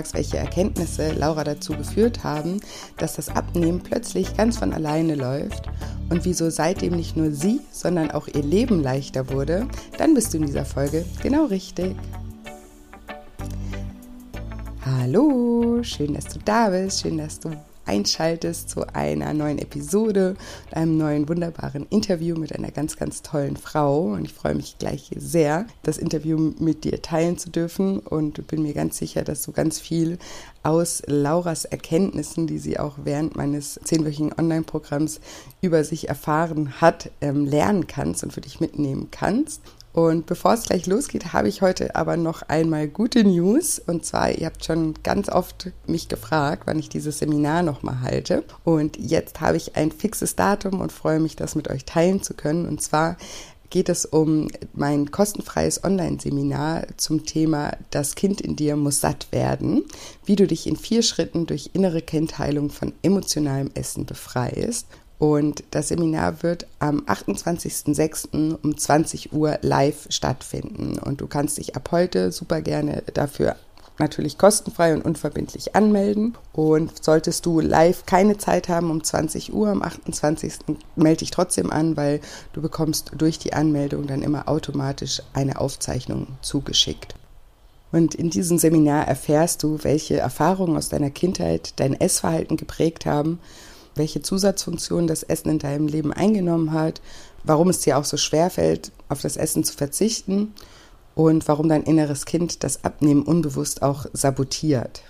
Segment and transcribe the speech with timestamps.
[0.00, 2.60] Fragst, welche Erkenntnisse Laura dazu geführt haben,
[2.96, 5.68] dass das Abnehmen plötzlich ganz von alleine läuft
[6.08, 9.66] und wieso seitdem nicht nur sie, sondern auch ihr Leben leichter wurde,
[9.98, 11.94] dann bist du in dieser Folge genau richtig.
[14.86, 17.50] Hallo, schön, dass du da bist, schön, dass du
[17.90, 20.36] einschaltest zu einer neuen Episode,
[20.70, 24.12] einem neuen wunderbaren Interview mit einer ganz, ganz tollen Frau.
[24.12, 28.62] Und ich freue mich gleich sehr, das Interview mit dir teilen zu dürfen und bin
[28.62, 30.18] mir ganz sicher, dass du ganz viel
[30.62, 35.20] aus Lauras Erkenntnissen, die sie auch während meines zehnwöchigen Online-Programms
[35.60, 39.62] über sich erfahren hat, ähm, lernen kannst und für dich mitnehmen kannst.
[39.92, 43.80] Und bevor es gleich losgeht, habe ich heute aber noch einmal gute News.
[43.84, 48.44] Und zwar, ihr habt schon ganz oft mich gefragt, wann ich dieses Seminar nochmal halte.
[48.64, 52.34] Und jetzt habe ich ein fixes Datum und freue mich, das mit euch teilen zu
[52.34, 52.66] können.
[52.66, 53.16] Und zwar
[53.70, 59.84] geht es um mein kostenfreies Online-Seminar zum Thema Das Kind in dir muss satt werden,
[60.24, 64.86] wie du dich in vier Schritten durch innere Kindheilung von emotionalem Essen befreist.
[65.20, 68.56] Und das Seminar wird am 28.06.
[68.62, 70.98] um 20 Uhr live stattfinden.
[70.98, 73.56] Und du kannst dich ab heute super gerne dafür
[73.98, 76.38] natürlich kostenfrei und unverbindlich anmelden.
[76.54, 80.54] Und solltest du live keine Zeit haben um 20 Uhr am 28.
[80.96, 82.20] melde dich trotzdem an, weil
[82.54, 87.14] du bekommst durch die Anmeldung dann immer automatisch eine Aufzeichnung zugeschickt.
[87.92, 93.38] Und in diesem Seminar erfährst du, welche Erfahrungen aus deiner Kindheit dein Essverhalten geprägt haben
[93.94, 97.00] welche Zusatzfunktion das Essen in deinem Leben eingenommen hat,
[97.44, 100.52] warum es dir auch so schwer fällt, auf das Essen zu verzichten
[101.14, 105.02] und warum dein inneres Kind das Abnehmen unbewusst auch sabotiert.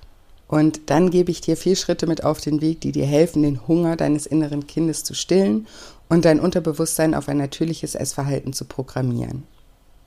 [0.49, 3.69] Und dann gebe ich dir vier Schritte mit auf den Weg, die dir helfen, den
[3.69, 5.69] Hunger deines inneren Kindes zu stillen
[6.09, 9.45] und dein Unterbewusstsein auf ein natürliches Essverhalten zu programmieren.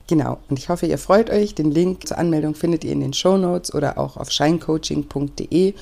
[0.06, 1.54] Genau, und ich hoffe, ihr freut euch.
[1.54, 5.72] Den Link zur Anmeldung findet ihr in den Show Notes oder auch auf shinecoaching.de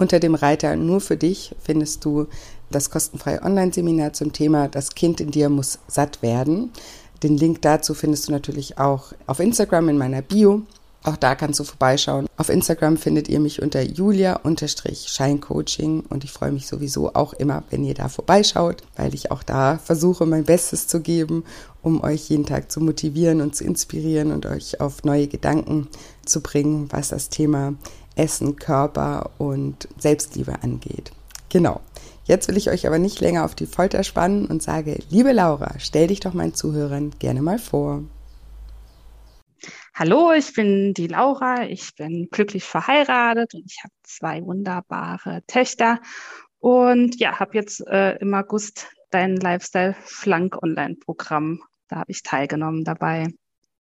[0.00, 2.26] unter dem Reiter Nur für dich findest du
[2.70, 6.72] das kostenfreie Online-Seminar zum Thema Das Kind in dir muss satt werden.
[7.22, 10.62] Den Link dazu findest du natürlich auch auf Instagram in meiner Bio.
[11.02, 12.26] Auch da kannst du vorbeischauen.
[12.36, 17.84] Auf Instagram findet ihr mich unter julia-scheincoaching und ich freue mich sowieso auch immer, wenn
[17.84, 21.44] ihr da vorbeischaut, weil ich auch da versuche, mein Bestes zu geben,
[21.82, 25.88] um euch jeden Tag zu motivieren und zu inspirieren und euch auf neue Gedanken
[26.26, 27.72] zu bringen, was das Thema
[28.20, 31.12] Essen, Körper und Selbstliebe angeht.
[31.48, 31.80] Genau.
[32.24, 35.74] Jetzt will ich euch aber nicht länger auf die Folter spannen und sage, liebe Laura,
[35.78, 38.04] stell dich doch meinen Zuhörern gerne mal vor.
[39.94, 45.98] Hallo, ich bin die Laura, ich bin glücklich verheiratet und ich habe zwei wunderbare Töchter
[46.58, 52.84] und ja, habe jetzt äh, im August dein Lifestyle Schlank Online-Programm, da habe ich teilgenommen
[52.84, 53.28] dabei.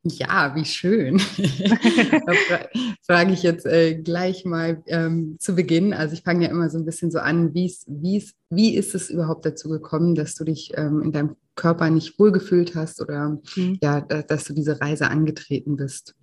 [0.09, 1.19] Ja, wie schön.
[3.07, 5.93] frage ich jetzt äh, gleich mal ähm, zu Beginn.
[5.93, 9.11] Also ich fange ja immer so ein bisschen so an, wie's, wie's, wie ist es
[9.11, 13.79] überhaupt dazu gekommen, dass du dich ähm, in deinem Körper nicht wohlgefühlt hast oder mhm.
[13.83, 16.15] ja, da, dass du diese Reise angetreten bist?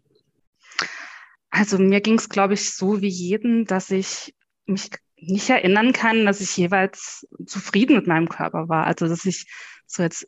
[1.50, 4.36] Also mir ging es, glaube ich, so wie jeden, dass ich
[4.66, 8.86] mich nicht erinnern kann, dass ich jeweils zufrieden mit meinem Körper war.
[8.86, 9.48] Also dass ich
[9.88, 10.28] so jetzt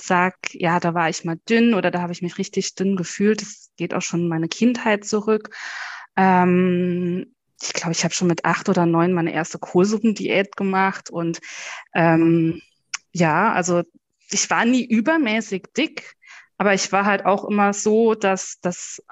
[0.00, 3.42] sag, ja, da war ich mal dünn oder da habe ich mich richtig dünn gefühlt.
[3.42, 5.54] Das geht auch schon in meine Kindheit zurück.
[6.16, 11.40] Ähm, ich glaube, ich habe schon mit acht oder neun meine erste Kohlsuppendiät gemacht und
[11.94, 12.60] ähm,
[13.12, 13.82] ja, also
[14.30, 16.16] ich war nie übermäßig dick,
[16.58, 19.02] aber ich war halt auch immer so, dass das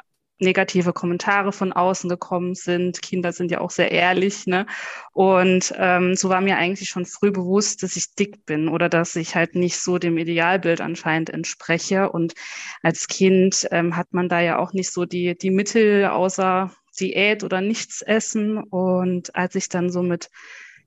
[0.40, 3.02] negative Kommentare von außen gekommen sind.
[3.02, 4.66] Kinder sind ja auch sehr ehrlich, ne?
[5.12, 9.16] Und ähm, so war mir eigentlich schon früh bewusst, dass ich dick bin oder dass
[9.16, 12.10] ich halt nicht so dem Idealbild anscheinend entspreche.
[12.10, 12.34] Und
[12.82, 17.44] als Kind ähm, hat man da ja auch nicht so die, die Mittel außer Diät
[17.44, 18.58] oder nichts essen.
[18.58, 20.30] Und als ich dann so mit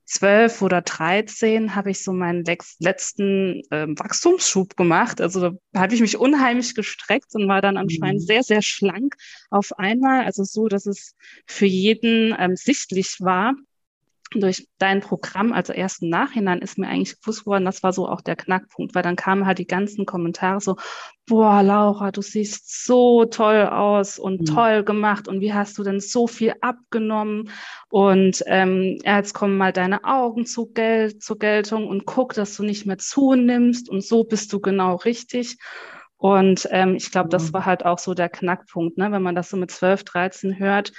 [0.05, 2.43] zwölf oder dreizehn habe ich so meinen
[2.79, 5.21] letzten äh, Wachstumsschub gemacht.
[5.21, 8.25] Also da habe ich mich unheimlich gestreckt und war dann anscheinend mhm.
[8.25, 9.15] sehr, sehr schlank
[9.49, 10.25] auf einmal.
[10.25, 11.15] Also so, dass es
[11.45, 13.53] für jeden ähm, sichtlich war.
[14.41, 18.07] Durch dein Programm, also erst im Nachhinein ist mir eigentlich bewusst geworden, das war so
[18.07, 20.75] auch der Knackpunkt, weil dann kamen halt die ganzen Kommentare so,
[21.25, 24.45] boah, Laura, du siehst so toll aus und mhm.
[24.45, 27.49] toll gemacht und wie hast du denn so viel abgenommen
[27.89, 32.63] und ähm, jetzt kommen mal deine Augen zu Gel zur Geltung und guck, dass du
[32.63, 35.57] nicht mehr zunimmst und so bist du genau richtig.
[36.17, 39.11] Und ähm, ich glaube, das war halt auch so der Knackpunkt, ne?
[39.11, 40.93] wenn man das so mit 12, 13 hört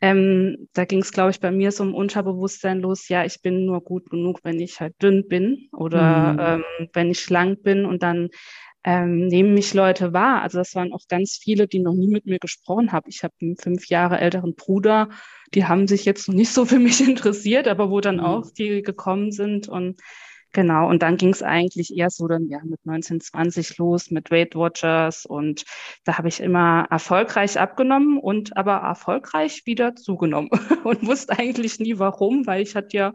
[0.00, 3.66] ähm, da ging es, glaube ich, bei mir so im Unterbewusstsein los, ja, ich bin
[3.66, 6.62] nur gut genug, wenn ich halt dünn bin oder mhm.
[6.80, 8.28] ähm, wenn ich schlank bin und dann
[8.84, 10.42] ähm, nehmen mich Leute wahr.
[10.42, 13.06] Also das waren auch ganz viele, die noch nie mit mir gesprochen haben.
[13.08, 15.08] Ich habe einen fünf Jahre älteren Bruder,
[15.54, 18.24] die haben sich jetzt noch nicht so für mich interessiert, aber wo dann mhm.
[18.24, 20.00] auch die gekommen sind und
[20.52, 24.54] Genau, und dann ging es eigentlich eher so dann ja mit 1920 los mit Weight
[24.54, 25.64] Watchers und
[26.04, 30.48] da habe ich immer erfolgreich abgenommen und aber erfolgreich wieder zugenommen
[30.84, 33.12] und wusste eigentlich nie warum, weil ich hatte ja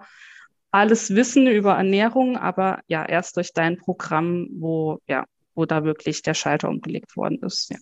[0.71, 5.25] alles Wissen über Ernährung, aber ja erst durch dein Programm, wo ja,
[5.55, 7.69] wo da wirklich der Schalter umgelegt worden ist.
[7.71, 7.77] Ja.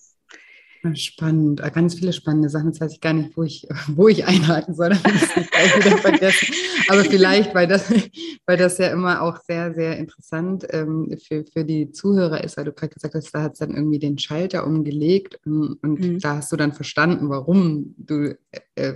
[0.95, 2.67] Spannend, ah, ganz viele spannende Sachen.
[2.67, 5.51] Jetzt weiß ich gar nicht, wo ich, wo ich einhaken soll, damit ich es nicht
[5.51, 6.53] gleich wieder vergessen.
[6.89, 7.91] Aber vielleicht, weil das,
[8.45, 12.65] weil das ja immer auch sehr, sehr interessant ähm, für, für die Zuhörer ist, weil
[12.65, 16.19] du gerade gesagt hast, da hat es dann irgendwie den Schalter umgelegt und, und mhm.
[16.19, 18.37] da hast du dann verstanden, warum du
[18.75, 18.93] äh,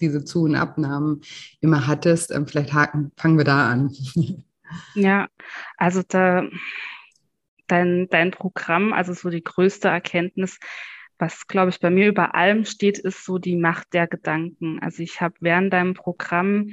[0.00, 1.20] diese Zu- und Abnahmen
[1.60, 2.32] immer hattest.
[2.32, 3.94] Ähm, vielleicht haken, fangen wir da an.
[4.94, 5.28] Ja,
[5.78, 6.42] also da
[7.68, 10.58] dein, dein Programm, also so die größte Erkenntnis,
[11.18, 14.78] was, glaube ich, bei mir über allem steht, ist so die Macht der Gedanken.
[14.80, 16.70] Also ich habe während deinem Programm,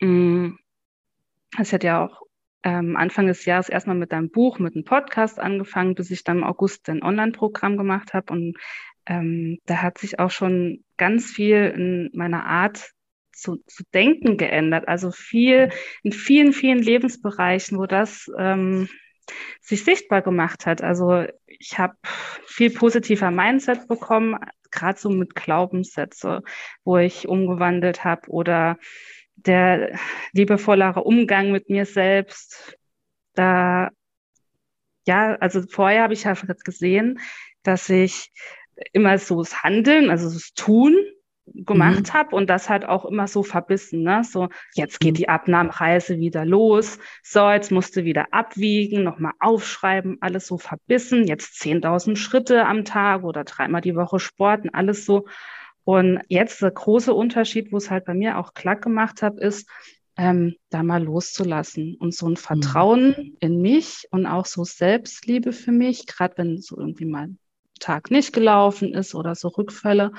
[0.00, 2.22] es hat ja auch
[2.62, 6.38] ähm, Anfang des Jahres erstmal mit deinem Buch, mit einem Podcast angefangen, bis ich dann
[6.38, 8.32] im August ein Online-Programm gemacht habe.
[8.32, 8.56] Und
[9.06, 12.90] ähm, da hat sich auch schon ganz viel in meiner Art
[13.32, 14.88] zu, zu denken geändert.
[14.88, 15.70] Also viel,
[16.02, 18.88] in vielen, vielen Lebensbereichen, wo das ähm,
[19.60, 20.82] sich sichtbar gemacht hat.
[20.82, 21.94] Also ich habe
[22.46, 24.36] viel positiver Mindset bekommen,
[24.70, 26.42] gerade so mit Glaubenssätze,
[26.84, 28.78] wo ich umgewandelt habe oder
[29.36, 29.98] der
[30.32, 32.76] liebevollere Umgang mit mir selbst.
[33.34, 33.90] Da,
[35.06, 37.20] ja, also vorher habe ich halt gesehen,
[37.62, 38.32] dass ich
[38.92, 40.96] immer so das Handeln, also das Tun
[41.46, 42.12] gemacht mhm.
[42.14, 44.22] habe und das halt auch immer so verbissen, ne?
[44.24, 45.18] So, jetzt geht mhm.
[45.18, 46.98] die Abnahmereise wieder los.
[47.22, 51.26] So, jetzt musst du wieder abwiegen, nochmal aufschreiben, alles so verbissen.
[51.26, 55.26] Jetzt 10.000 Schritte am Tag oder dreimal die Woche Sporten, alles so.
[55.84, 59.68] Und jetzt der große Unterschied, wo es halt bei mir auch klack gemacht hat, ist,
[60.16, 62.36] ähm, da mal loszulassen und so ein mhm.
[62.36, 63.36] Vertrauen mhm.
[63.40, 67.28] in mich und auch so Selbstliebe für mich, gerade wenn so irgendwie mal
[67.80, 70.12] Tag nicht gelaufen ist oder so Rückfälle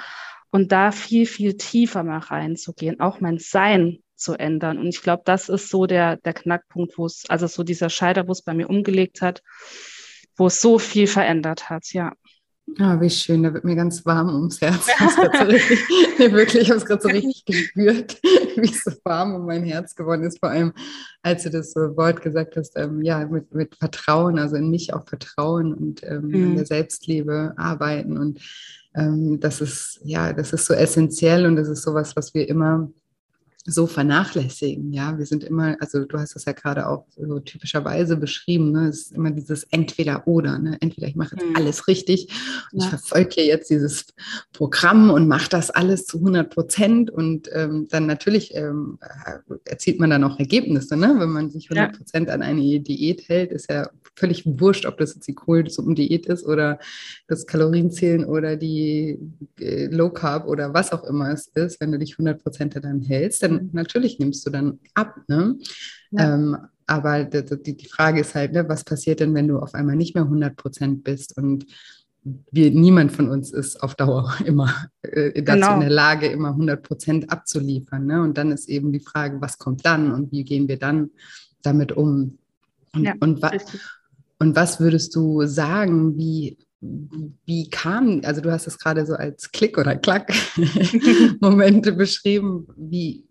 [0.55, 4.77] und da viel, viel tiefer mal reinzugehen, auch mein Sein zu ändern.
[4.77, 8.29] Und ich glaube, das ist so der, der Knackpunkt, wo es, also so dieser Scheiter,
[8.29, 9.43] wo es bei mir umgelegt hat,
[10.37, 12.13] wo es so viel verändert hat, ja.
[12.79, 14.87] Ah, wie schön, da wird mir ganz warm ums Herz.
[14.97, 15.79] So richtig,
[16.17, 19.93] wirklich, ich habe es gerade so richtig gespürt, wie es so warm um mein Herz
[19.93, 20.39] geworden ist.
[20.39, 20.71] Vor allem,
[21.21, 25.05] als du das Wort gesagt hast, ähm, ja, mit, mit Vertrauen, also in mich auch
[25.05, 26.33] Vertrauen und ähm, mhm.
[26.33, 28.39] in der Selbstliebe arbeiten und
[28.95, 32.89] ähm, das ist, ja, das ist so essentiell und das ist sowas, was wir immer
[33.67, 34.93] so vernachlässigen.
[34.93, 38.89] Ja, wir sind immer, also du hast das ja gerade auch so typischerweise beschrieben, ne?
[38.89, 40.59] es ist immer dieses Entweder-Oder.
[40.59, 40.77] Ne?
[40.81, 41.55] Entweder ich mache jetzt mhm.
[41.55, 42.29] alles richtig
[42.71, 42.85] und ja.
[42.85, 44.05] ich verfolge jetzt dieses
[44.53, 48.99] Programm und mache das alles zu 100 Prozent und ähm, dann natürlich ähm,
[49.65, 50.95] erzielt man dann auch Ergebnisse.
[50.95, 51.15] Ne?
[51.17, 52.35] Wenn man sich 100 Prozent ja.
[52.35, 56.79] an eine Diät hält, ist ja völlig wurscht, ob das jetzt die Kohlsuppendiät ist oder
[57.27, 59.19] das Kalorienzählen oder die
[59.59, 61.79] äh, Low Carb oder was auch immer es ist.
[61.81, 65.15] Wenn du dich 100 Prozent daran hältst, dann natürlich nimmst du dann ab.
[65.27, 65.57] Ne?
[66.11, 66.33] Ja.
[66.33, 66.57] Ähm,
[66.87, 70.13] aber die, die Frage ist halt, ne, was passiert denn, wenn du auf einmal nicht
[70.13, 71.65] mehr 100 Prozent bist und
[72.51, 75.73] wir, niemand von uns ist auf Dauer immer äh, dazu genau.
[75.75, 78.05] in der Lage, immer 100 Prozent abzuliefern.
[78.05, 78.21] Ne?
[78.21, 81.11] Und dann ist eben die Frage, was kommt dann und wie gehen wir dann
[81.61, 82.37] damit um?
[82.93, 83.51] Und, ja, und, wa
[84.39, 89.51] und was würdest du sagen, wie, wie kam, also du hast es gerade so als
[89.51, 90.33] Klick oder Klack
[91.39, 93.25] Momente beschrieben, wie,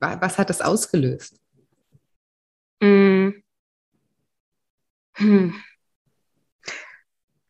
[0.00, 1.40] was hat das ausgelöst?
[2.80, 3.30] Mm.
[5.14, 5.54] Hm.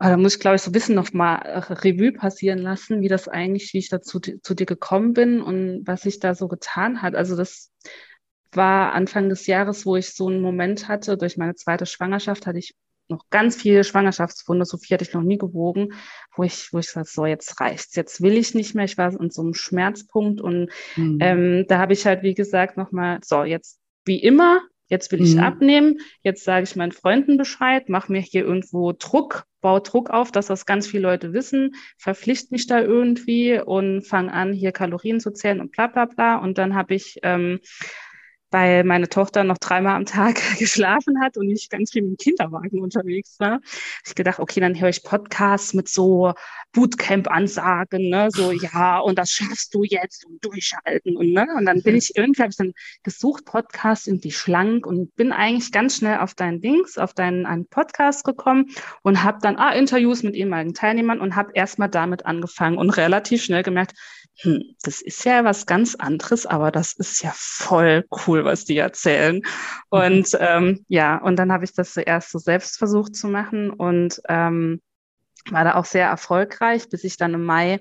[0.01, 1.35] Ah, da muss ich, glaube ich, so ein bisschen noch mal
[1.83, 6.03] Revue passieren lassen, wie das eigentlich, wie ich dazu zu dir gekommen bin und was
[6.03, 7.17] sich da so getan hat.
[7.17, 7.73] Also das
[8.53, 11.19] war Anfang des Jahres, wo ich so einen Moment hatte.
[11.19, 12.75] Durch meine zweite Schwangerschaft hatte ich
[13.09, 15.95] noch ganz viele Schwangerschaftsfunde, so viel hatte ich noch nie gewogen,
[16.37, 18.85] wo ich, wo ich sage, so jetzt reicht's, jetzt will ich nicht mehr.
[18.85, 21.19] Ich war an so einem Schmerzpunkt und mhm.
[21.21, 25.35] ähm, da habe ich halt, wie gesagt, nochmal, so jetzt wie immer, jetzt will ich
[25.35, 25.43] mhm.
[25.43, 30.33] abnehmen, jetzt sage ich meinen Freunden Bescheid, mache mir hier irgendwo Druck, baue Druck auf,
[30.33, 35.21] dass das ganz viele Leute wissen, verpflichte mich da irgendwie und fange an, hier Kalorien
[35.21, 36.37] zu zählen und bla bla bla.
[36.37, 37.61] Und dann habe ich ähm,
[38.51, 42.17] weil meine Tochter noch dreimal am Tag geschlafen hat und ich ganz viel mit dem
[42.17, 43.61] Kinderwagen unterwegs war.
[44.07, 46.33] Ich gedacht, okay, dann höre ich Podcasts mit so
[46.73, 51.83] Bootcamp-Ansagen, ne, so ja, und das schaffst du jetzt und durchhalten und ne, und dann
[51.83, 56.19] bin ich irgendwie habe ich dann gesucht Podcasts irgendwie schlank und bin eigentlich ganz schnell
[56.19, 58.71] auf deinen Dings, auf deinen einen Podcast gekommen
[59.03, 63.43] und habe dann ah, Interviews mit ehemaligen Teilnehmern und habe erstmal damit angefangen und relativ
[63.43, 63.95] schnell gemerkt,
[64.41, 68.77] hm, das ist ja was ganz anderes, aber das ist ja voll cool, was die
[68.77, 69.37] erzählen.
[69.37, 69.43] Mhm.
[69.91, 74.21] Und ähm, ja, und dann habe ich das zuerst so selbst versucht zu machen und
[74.29, 74.81] ähm,
[75.51, 77.81] war da auch sehr erfolgreich, bis ich dann im Mai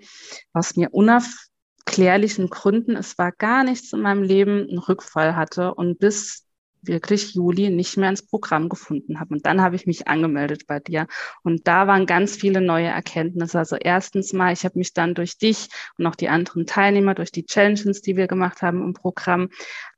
[0.53, 5.99] aus mir unerklärlichen Gründen, es war gar nichts in meinem Leben, einen Rückfall hatte und
[5.99, 6.46] bis
[6.81, 9.33] wirklich Juli nicht mehr ins Programm gefunden habe.
[9.35, 11.07] Und dann habe ich mich angemeldet bei dir.
[11.43, 13.59] Und da waren ganz viele neue Erkenntnisse.
[13.59, 15.67] Also erstens mal, ich habe mich dann durch dich
[15.97, 19.49] und auch die anderen Teilnehmer, durch die Challenges, die wir gemacht haben im Programm,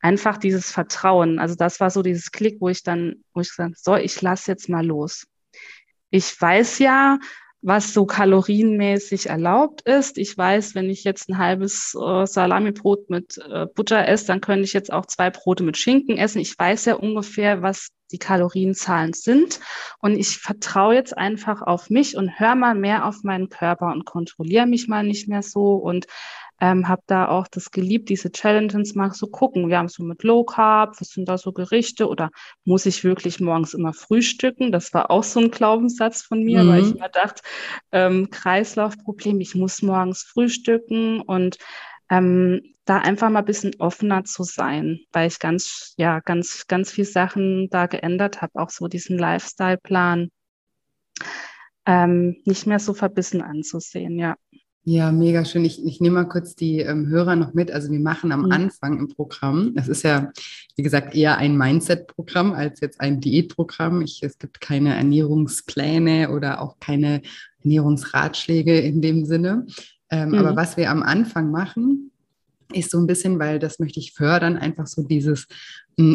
[0.01, 1.39] einfach dieses Vertrauen.
[1.39, 4.51] Also das war so dieses Klick, wo ich dann, wo ich gesagt, so, ich lasse
[4.51, 5.27] jetzt mal los.
[6.12, 7.19] Ich weiß ja,
[7.61, 10.17] was so kalorienmäßig erlaubt ist.
[10.17, 14.63] Ich weiß, wenn ich jetzt ein halbes äh, Salamibrot mit äh, Butter esse, dann könnte
[14.63, 16.39] ich jetzt auch zwei Brote mit Schinken essen.
[16.39, 19.59] Ich weiß ja ungefähr, was die Kalorienzahlen sind.
[19.99, 24.05] Und ich vertraue jetzt einfach auf mich und höre mal mehr auf meinen Körper und
[24.05, 26.07] kontrolliere mich mal nicht mehr so und
[26.61, 29.69] ähm, habe da auch das geliebt, diese Challenges mal so gucken.
[29.69, 32.29] Wir haben so mit Low Carb, was sind da so Gerichte oder
[32.65, 34.71] muss ich wirklich morgens immer frühstücken?
[34.71, 36.69] Das war auch so ein Glaubenssatz von mir, mhm.
[36.69, 37.41] weil ich immer dachte,
[37.91, 41.57] ähm, Kreislaufproblem, ich muss morgens frühstücken und
[42.09, 46.91] ähm, da einfach mal ein bisschen offener zu sein, weil ich ganz, ja, ganz, ganz
[46.91, 50.29] viel Sachen da geändert habe, auch so diesen Lifestyle-Plan
[51.85, 54.35] ähm, nicht mehr so verbissen anzusehen, ja.
[54.86, 55.65] Ja, mega schön.
[55.65, 57.69] Ich, ich nehme mal kurz die ähm, Hörer noch mit.
[57.71, 58.51] Also wir machen am mhm.
[58.51, 60.31] Anfang im Programm, das ist ja,
[60.75, 64.01] wie gesagt, eher ein Mindset-Programm als jetzt ein Diätprogramm.
[64.01, 67.21] Ich, es gibt keine Ernährungspläne oder auch keine
[67.63, 69.67] Ernährungsratschläge in dem Sinne.
[70.09, 70.36] Ähm, mhm.
[70.36, 72.12] Aber was wir am Anfang machen,
[72.74, 75.48] ist so ein bisschen, weil das möchte ich fördern, einfach so dieses,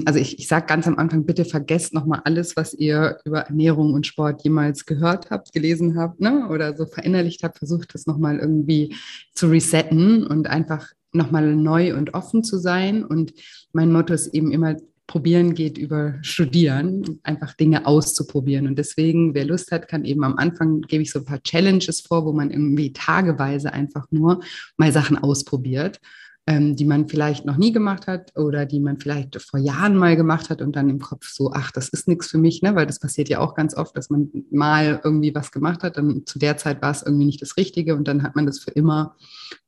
[0.06, 3.92] also ich, ich sage ganz am Anfang, bitte vergesst nochmal alles, was ihr über Ernährung
[3.92, 6.48] und Sport jemals gehört habt, gelesen habt ne?
[6.48, 8.96] oder so verinnerlicht habt, versucht das nochmal irgendwie
[9.34, 13.04] zu resetten und einfach nochmal neu und offen zu sein.
[13.04, 13.34] Und
[13.72, 14.76] mein Motto ist eben immer,
[15.06, 18.66] probieren geht über studieren, einfach Dinge auszuprobieren.
[18.66, 22.00] Und deswegen, wer Lust hat, kann eben am Anfang, gebe ich so ein paar Challenges
[22.00, 24.40] vor, wo man irgendwie tageweise einfach nur
[24.78, 26.00] mal Sachen ausprobiert
[26.46, 30.14] ähm, die man vielleicht noch nie gemacht hat oder die man vielleicht vor Jahren mal
[30.14, 32.74] gemacht hat und dann im Kopf so, ach, das ist nichts für mich, ne?
[32.74, 36.24] weil das passiert ja auch ganz oft, dass man mal irgendwie was gemacht hat, dann
[36.26, 38.72] zu der Zeit war es irgendwie nicht das Richtige und dann hat man das für
[38.72, 39.16] immer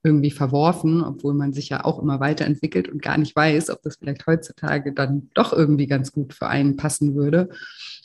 [0.03, 3.97] irgendwie verworfen, obwohl man sich ja auch immer weiterentwickelt und gar nicht weiß, ob das
[3.97, 7.49] vielleicht heutzutage dann doch irgendwie ganz gut für einen passen würde.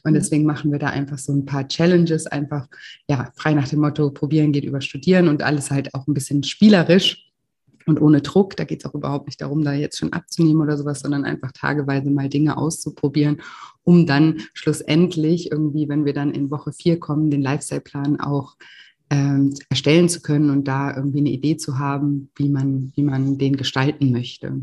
[0.04, 0.16] Und mhm.
[0.16, 2.68] deswegen machen wir da einfach so ein paar Challenges, einfach
[3.10, 6.44] ja, frei nach dem Motto, probieren geht über studieren und alles halt auch ein bisschen
[6.44, 7.31] spielerisch
[7.86, 8.56] und ohne Druck.
[8.56, 11.52] Da geht es auch überhaupt nicht darum, da jetzt schon abzunehmen oder sowas, sondern einfach
[11.52, 13.42] tageweise mal Dinge auszuprobieren,
[13.84, 18.56] um dann schlussendlich irgendwie, wenn wir dann in Woche vier kommen, den Lifestyle-Plan auch
[19.10, 23.38] ähm, erstellen zu können und da irgendwie eine Idee zu haben, wie man, wie man
[23.38, 24.62] den gestalten möchte.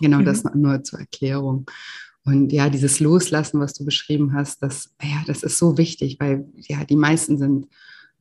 [0.00, 0.24] Genau mhm.
[0.24, 1.66] das nur zur Erklärung.
[2.24, 6.46] Und ja, dieses Loslassen, was du beschrieben hast, das, ja, das ist so wichtig, weil
[6.56, 7.68] ja, die meisten sind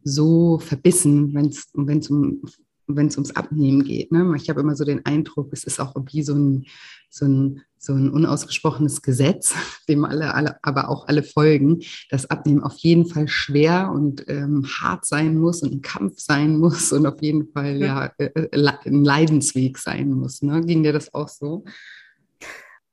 [0.03, 2.41] so verbissen, wenn es um
[2.87, 4.11] wenn es ums Abnehmen geht.
[4.11, 4.33] Ne?
[4.35, 6.65] Ich habe immer so den Eindruck, es ist auch wie so ein,
[7.09, 9.53] so ein, so ein unausgesprochenes Gesetz,
[9.89, 14.65] dem alle, alle, aber auch alle folgen, dass Abnehmen auf jeden Fall schwer und ähm,
[14.81, 18.73] hart sein muss und ein Kampf sein muss und auf jeden Fall ja, äh, äh
[18.85, 20.41] ein Leidensweg sein muss.
[20.41, 20.61] Ne?
[20.61, 21.63] Ging dir das auch so?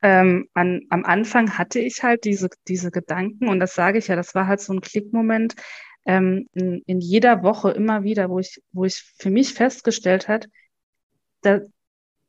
[0.03, 4.17] Ähm, an, am Anfang hatte ich halt diese, diese Gedanken und das sage ich ja,
[4.17, 5.55] das war halt so ein Klickmoment
[6.11, 10.49] ähm, in, in jeder Woche immer wieder, wo ich, wo ich für mich festgestellt hat,
[11.43, 11.61] da,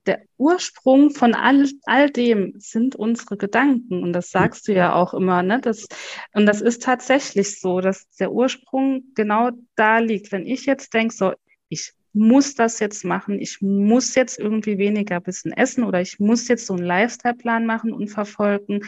[0.05, 4.03] der Ursprung von all, all dem sind unsere Gedanken.
[4.03, 5.59] Und das sagst du ja auch immer, ne?
[5.61, 5.87] Das,
[6.33, 10.31] und das ist tatsächlich so, dass der Ursprung genau da liegt.
[10.31, 11.33] Wenn ich jetzt denke, so,
[11.67, 16.47] ich muss das jetzt machen, ich muss jetzt irgendwie weniger bisschen essen oder ich muss
[16.47, 18.81] jetzt so einen Lifestyle-Plan machen und verfolgen,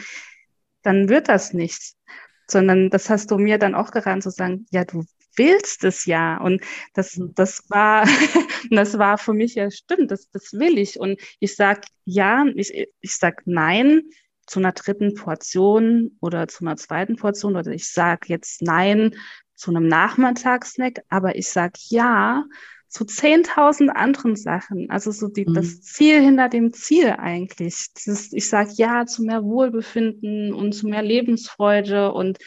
[0.82, 1.94] dann wird das nicht.
[2.50, 5.04] Sondern das hast du mir dann auch geraten zu sagen, ja, du
[5.36, 6.38] willst es ja.
[6.38, 7.32] Und das, mhm.
[7.34, 8.06] das war,
[8.70, 10.98] das war für mich ja stimmt, das, das will ich.
[10.98, 14.02] Und ich sag ja, ich, ich sag nein
[14.46, 19.14] zu einer dritten Portion oder zu einer zweiten Portion oder ich sag jetzt nein
[19.54, 22.44] zu einem Nachmittagssnack, aber ich sag ja
[22.94, 24.88] zu 10.000 anderen Sachen.
[24.88, 25.54] Also so die, mhm.
[25.54, 27.88] das Ziel hinter dem Ziel eigentlich.
[27.92, 32.12] Dieses, ich sage ja zu mehr Wohlbefinden und zu mehr Lebensfreude.
[32.12, 32.38] Und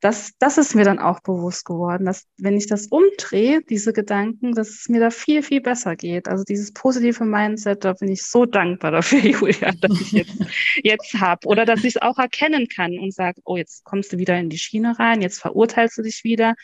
[0.00, 4.52] das, das ist mir dann auch bewusst geworden, dass wenn ich das umdrehe, diese Gedanken,
[4.56, 6.26] dass es mir da viel, viel besser geht.
[6.26, 10.34] Also dieses positive Mindset, da bin ich so dankbar dafür, Julia, dass ich jetzt,
[10.82, 11.46] jetzt habe.
[11.46, 14.50] Oder dass ich es auch erkennen kann und sage, oh, jetzt kommst du wieder in
[14.50, 16.54] die Schiene rein, jetzt verurteilst du dich wieder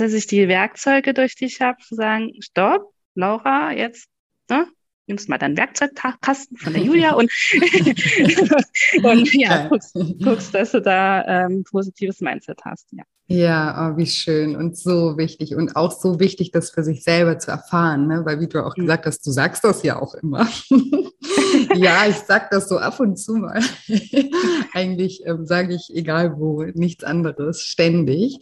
[0.00, 4.08] dass ich die Werkzeuge durch dich habe, zu sagen, stopp, Laura, jetzt,
[4.48, 4.66] ne,
[5.06, 7.30] nimmst mal deinen Werkzeugkasten von der Julia und,
[9.02, 12.86] und ja, guckst, guckst, dass du da ähm, positives Mindset hast.
[12.92, 13.04] Ja.
[13.30, 17.38] Ja, oh, wie schön und so wichtig und auch so wichtig, das für sich selber
[17.38, 18.22] zu erfahren, ne?
[18.24, 18.82] weil wie du auch mhm.
[18.82, 20.48] gesagt hast, du sagst das ja auch immer.
[21.74, 23.60] ja, ich sag das so ab und zu mal.
[24.72, 28.38] Eigentlich ähm, sage ich egal wo, nichts anderes, ständig.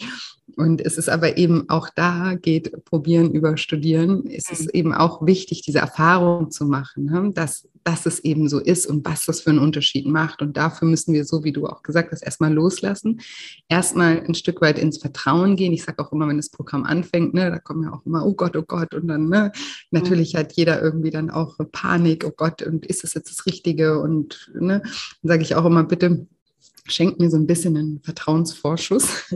[0.56, 4.70] Und es ist aber eben auch da, geht probieren über studieren, es ist mhm.
[4.72, 7.30] eben auch wichtig, diese Erfahrung zu machen, ne?
[7.34, 10.40] dass, dass es eben so ist und was das für einen Unterschied macht.
[10.40, 13.20] Und dafür müssen wir, so wie du auch gesagt hast, erstmal loslassen,
[13.68, 15.74] erstmal ein Stück weit ins Vertrauen gehen.
[15.74, 18.32] Ich sage auch immer, wenn das Programm anfängt, ne, da kommen ja auch immer, oh
[18.32, 18.94] Gott, oh Gott.
[18.94, 19.52] Und dann, ne,
[19.90, 20.38] natürlich mhm.
[20.38, 24.00] hat jeder irgendwie dann auch Panik, oh Gott, und ist das jetzt das Richtige?
[24.00, 26.26] Und ne, dann sage ich auch immer, bitte
[26.88, 29.32] schenkt mir so ein bisschen einen Vertrauensvorschuss.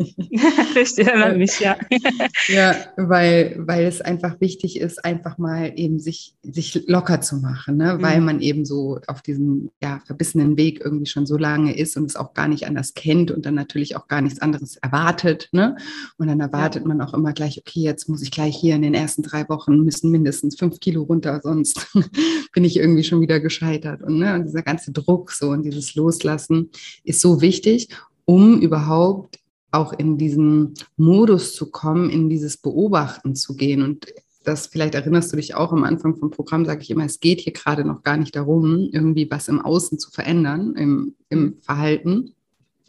[0.74, 1.76] Richtig, erinnere mich, ja.
[2.48, 7.76] ja, weil, weil es einfach wichtig ist, einfach mal eben sich, sich locker zu machen,
[7.76, 7.94] ne?
[7.94, 8.02] Mhm.
[8.02, 12.04] weil man eben so auf diesem ja, verbissenen Weg irgendwie schon so lange ist und
[12.04, 15.48] es auch gar nicht anders kennt und dann natürlich auch gar nichts anderes erwartet.
[15.52, 15.76] Ne?
[16.18, 16.88] Und dann erwartet ja.
[16.88, 19.80] man auch immer gleich, okay, jetzt muss ich gleich hier in den ersten drei Wochen
[19.84, 21.88] müssen mindestens fünf Kilo runter, sonst
[22.52, 24.02] bin ich irgendwie schon wieder gescheitert.
[24.02, 24.34] Und, ne?
[24.34, 26.70] und dieser ganze Druck so und dieses Loslassen
[27.04, 27.88] ist so wichtig,
[28.24, 29.38] um überhaupt
[29.72, 33.82] auch in diesen Modus zu kommen, in dieses Beobachten zu gehen.
[33.82, 34.12] Und
[34.44, 37.40] das vielleicht erinnerst du dich auch am Anfang vom Programm, sage ich immer, es geht
[37.40, 42.34] hier gerade noch gar nicht darum, irgendwie was im Außen zu verändern, im, im Verhalten,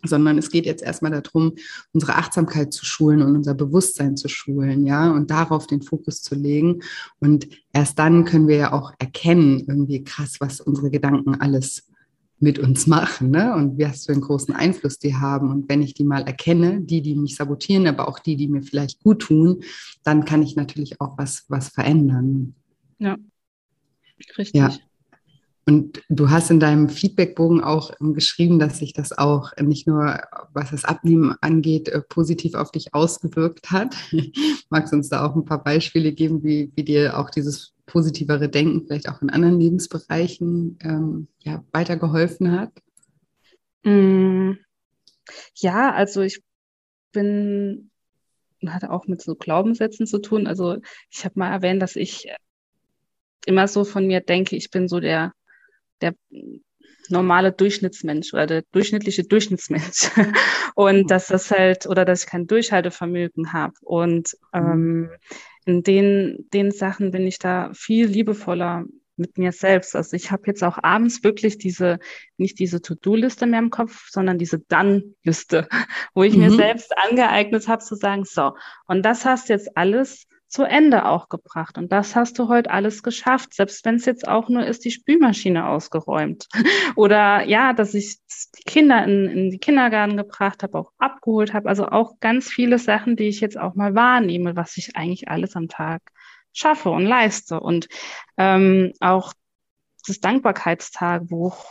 [0.03, 1.53] sondern es geht jetzt erstmal darum,
[1.93, 6.33] unsere Achtsamkeit zu schulen und unser Bewusstsein zu schulen, ja, und darauf den Fokus zu
[6.35, 6.81] legen.
[7.19, 11.90] Und erst dann können wir ja auch erkennen, irgendwie krass, was unsere Gedanken alles
[12.41, 13.53] mit uns machen ne?
[13.55, 15.51] und was für einen großen Einfluss die haben.
[15.51, 18.63] Und wenn ich die mal erkenne, die, die mich sabotieren, aber auch die, die mir
[18.63, 19.63] vielleicht gut tun,
[20.03, 22.55] dann kann ich natürlich auch was, was verändern.
[22.97, 23.17] Ja,
[24.37, 24.59] richtig.
[24.59, 24.71] Ja.
[25.67, 30.19] Und du hast in deinem Feedbackbogen auch geschrieben, dass sich das auch nicht nur,
[30.53, 33.95] was das Abnehmen angeht, äh, positiv auf dich ausgewirkt hat.
[34.71, 38.49] Magst du uns da auch ein paar Beispiele geben, wie, wie dir auch dieses positivere
[38.49, 42.71] Denken vielleicht auch in anderen Lebensbereichen ähm, ja, weitergeholfen hat?
[43.83, 44.53] Mm,
[45.55, 46.43] ja, also ich
[47.11, 47.91] bin,
[48.65, 50.47] hatte auch mit so Glaubenssätzen zu tun.
[50.47, 50.77] Also
[51.09, 52.27] ich habe mal erwähnt, dass ich
[53.45, 55.33] immer so von mir denke, ich bin so der
[56.01, 56.15] der
[57.09, 60.09] normale Durchschnittsmensch oder der durchschnittliche Durchschnittsmensch.
[60.75, 63.73] Und dass das halt, oder dass ich kein Durchhaltevermögen habe.
[63.81, 64.59] Und mhm.
[64.59, 65.09] ähm,
[65.65, 68.85] in den, den Sachen bin ich da viel liebevoller
[69.17, 69.95] mit mir selbst.
[69.95, 71.99] Also ich habe jetzt auch abends wirklich diese,
[72.37, 75.67] nicht diese To-Do-Liste mehr im Kopf, sondern diese Dann-Liste,
[76.13, 76.41] wo ich mhm.
[76.41, 78.53] mir selbst angeeignet habe zu sagen, so,
[78.87, 81.77] und das hast jetzt alles zu Ende auch gebracht.
[81.77, 84.91] Und das hast du heute alles geschafft, selbst wenn es jetzt auch nur ist, die
[84.91, 86.49] Spülmaschine ausgeräumt.
[86.97, 88.17] Oder ja, dass ich
[88.59, 91.69] die Kinder in, in die Kindergarten gebracht habe, auch abgeholt habe.
[91.69, 95.55] Also auch ganz viele Sachen, die ich jetzt auch mal wahrnehme, was ich eigentlich alles
[95.55, 96.01] am Tag
[96.51, 97.61] schaffe und leiste.
[97.61, 97.87] Und
[98.35, 99.31] ähm, auch
[100.05, 101.63] das Dankbarkeitstagebuch,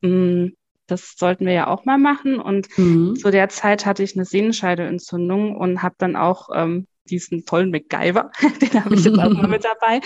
[0.00, 2.40] mh, hm, das sollten wir ja auch mal machen.
[2.40, 3.14] Und mhm.
[3.16, 8.30] zu der Zeit hatte ich eine Sehnenscheideentzündung und habe dann auch ähm, diesen tollen MacGyver,
[8.60, 10.00] den habe ich jetzt auch mal mit dabei,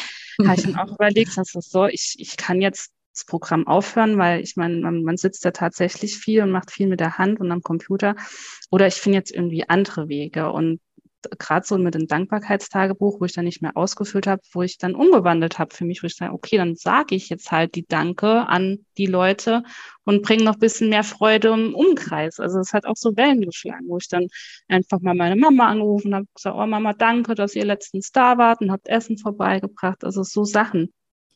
[0.45, 4.19] habe ich dann auch überlegt, dass das so, ich, ich kann jetzt das Programm aufhören,
[4.19, 7.41] weil ich meine, man, man sitzt da tatsächlich viel und macht viel mit der Hand
[7.41, 8.15] und am Computer.
[8.71, 10.53] Oder ich finde jetzt irgendwie andere Wege.
[10.53, 10.81] Und
[11.39, 14.95] gerade so mit dem Dankbarkeitstagebuch, wo ich dann nicht mehr ausgefüllt habe, wo ich dann
[14.95, 18.47] umgewandelt habe für mich, wo ich sage, okay, dann sage ich jetzt halt die Danke
[18.49, 19.63] an die Leute
[20.05, 22.41] und bringe noch ein bisschen mehr Freude im Umkreis.
[22.41, 24.29] Also es hat auch so Wellen geschlagen, wo ich dann
[24.69, 28.61] einfach mal meine Mama angerufen habe, gesagt, oh Mama, danke, dass ihr letztens da wart
[28.61, 30.05] und habt Essen vorbeigebracht.
[30.05, 30.93] Also so Sachen.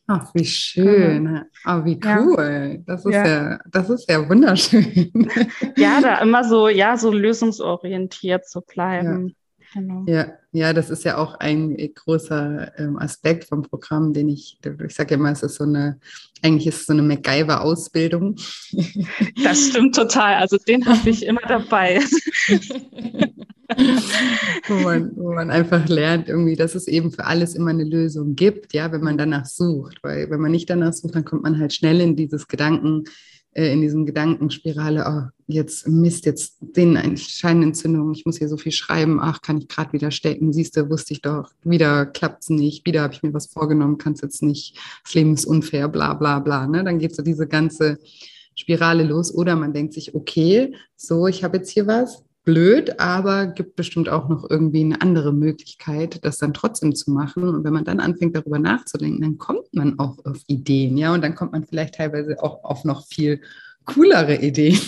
[0.07, 1.25] Ach, wie schön.
[1.25, 1.40] Genau.
[1.66, 2.77] Oh, wie cool.
[2.77, 2.83] Ja.
[2.85, 3.27] Das, ist ja.
[3.27, 3.59] ja.
[3.70, 5.31] das ist ja wunderschön.
[5.77, 9.29] Ja, da immer so, ja, so lösungsorientiert zu bleiben.
[9.29, 9.35] Ja.
[9.75, 10.05] Genau.
[10.07, 14.57] Ja, ja, das ist ja auch ein großer ähm, Aspekt vom Programm, den ich,
[14.87, 15.99] ich sage immer, es ist so eine,
[16.43, 18.37] eigentlich ist es so eine MacGyver-Ausbildung.
[19.43, 20.37] Das stimmt total.
[20.37, 22.01] Also den habe ich immer dabei.
[24.69, 28.37] wo, man, wo man einfach lernt, irgendwie, dass es eben für alles immer eine Lösung
[28.37, 29.99] gibt, ja, wenn man danach sucht.
[30.03, 33.05] Weil wenn man nicht danach sucht, dann kommt man halt schnell in dieses Gedanken,
[33.55, 38.57] äh, in diesem Gedankenspirale, oh, jetzt Mist, jetzt den eine Scheinentzündung, ich muss hier so
[38.57, 42.43] viel schreiben, ach, kann ich gerade wieder stecken, siehst du, wusste ich doch, wieder klappt
[42.43, 45.45] es nicht, wieder habe ich mir was vorgenommen, kann es jetzt nicht, das Leben ist
[45.45, 46.67] unfair, bla bla bla.
[46.67, 46.85] Ne?
[46.85, 47.99] Dann geht so diese ganze
[48.55, 49.35] Spirale los.
[49.35, 54.09] Oder man denkt sich, okay, so, ich habe jetzt hier was, blöd, aber gibt bestimmt
[54.09, 57.45] auch noch irgendwie eine andere Möglichkeit, das dann trotzdem zu machen.
[57.45, 61.23] Und wenn man dann anfängt, darüber nachzudenken, dann kommt man auch auf Ideen, ja, und
[61.23, 63.41] dann kommt man vielleicht teilweise auch auf noch viel
[63.87, 64.79] coolere Ideen.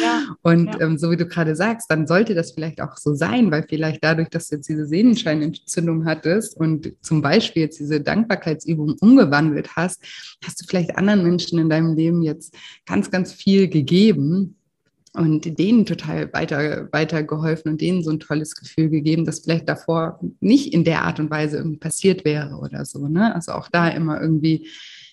[0.00, 0.80] Ja, und ja.
[0.80, 4.02] Ähm, so wie du gerade sagst, dann sollte das vielleicht auch so sein, weil vielleicht
[4.02, 10.02] dadurch, dass du jetzt diese Sehnenscheinentzündung hattest und zum Beispiel jetzt diese Dankbarkeitsübung umgewandelt hast,
[10.44, 12.54] hast du vielleicht anderen Menschen in deinem Leben jetzt
[12.86, 14.56] ganz, ganz viel gegeben,
[15.12, 19.68] und denen total weiter, weiter geholfen und denen so ein tolles Gefühl gegeben, das vielleicht
[19.68, 23.08] davor nicht in der Art und Weise irgendwie passiert wäre oder so.
[23.08, 23.34] Ne?
[23.34, 24.68] Also auch da immer irgendwie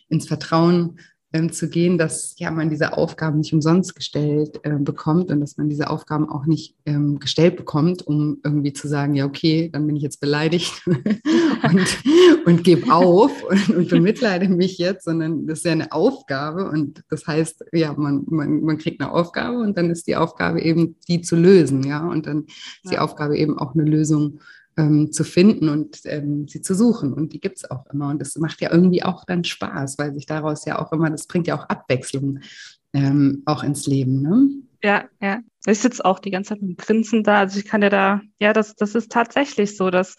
[0.09, 0.99] ins Vertrauen
[1.33, 5.57] ähm, zu gehen, dass ja man diese Aufgaben nicht umsonst gestellt äh, bekommt und dass
[5.57, 9.85] man diese Aufgaben auch nicht ähm, gestellt bekommt, um irgendwie zu sagen, ja okay, dann
[9.85, 11.97] bin ich jetzt beleidigt und,
[12.45, 17.03] und gebe auf und, und bemitleide mich jetzt, sondern das ist ja eine Aufgabe und
[17.09, 20.95] das heißt, ja, man, man, man kriegt eine Aufgabe und dann ist die Aufgabe eben,
[21.09, 22.91] die zu lösen, ja, und dann ist ja.
[22.91, 24.39] die Aufgabe eben auch eine Lösung
[24.77, 27.13] ähm, zu finden und ähm, sie zu suchen.
[27.13, 28.09] Und die gibt es auch immer.
[28.09, 31.27] Und das macht ja irgendwie auch dann Spaß, weil sich daraus ja auch immer, das
[31.27, 32.39] bringt ja auch Abwechslung
[32.93, 34.21] ähm, auch ins Leben.
[34.21, 34.49] Ne?
[34.83, 35.39] Ja, ja.
[35.65, 37.39] Ich sitze auch die ganze Zeit mit dem Grinsen da.
[37.39, 40.15] Also ich kann ja da, ja, das, das ist tatsächlich so, dass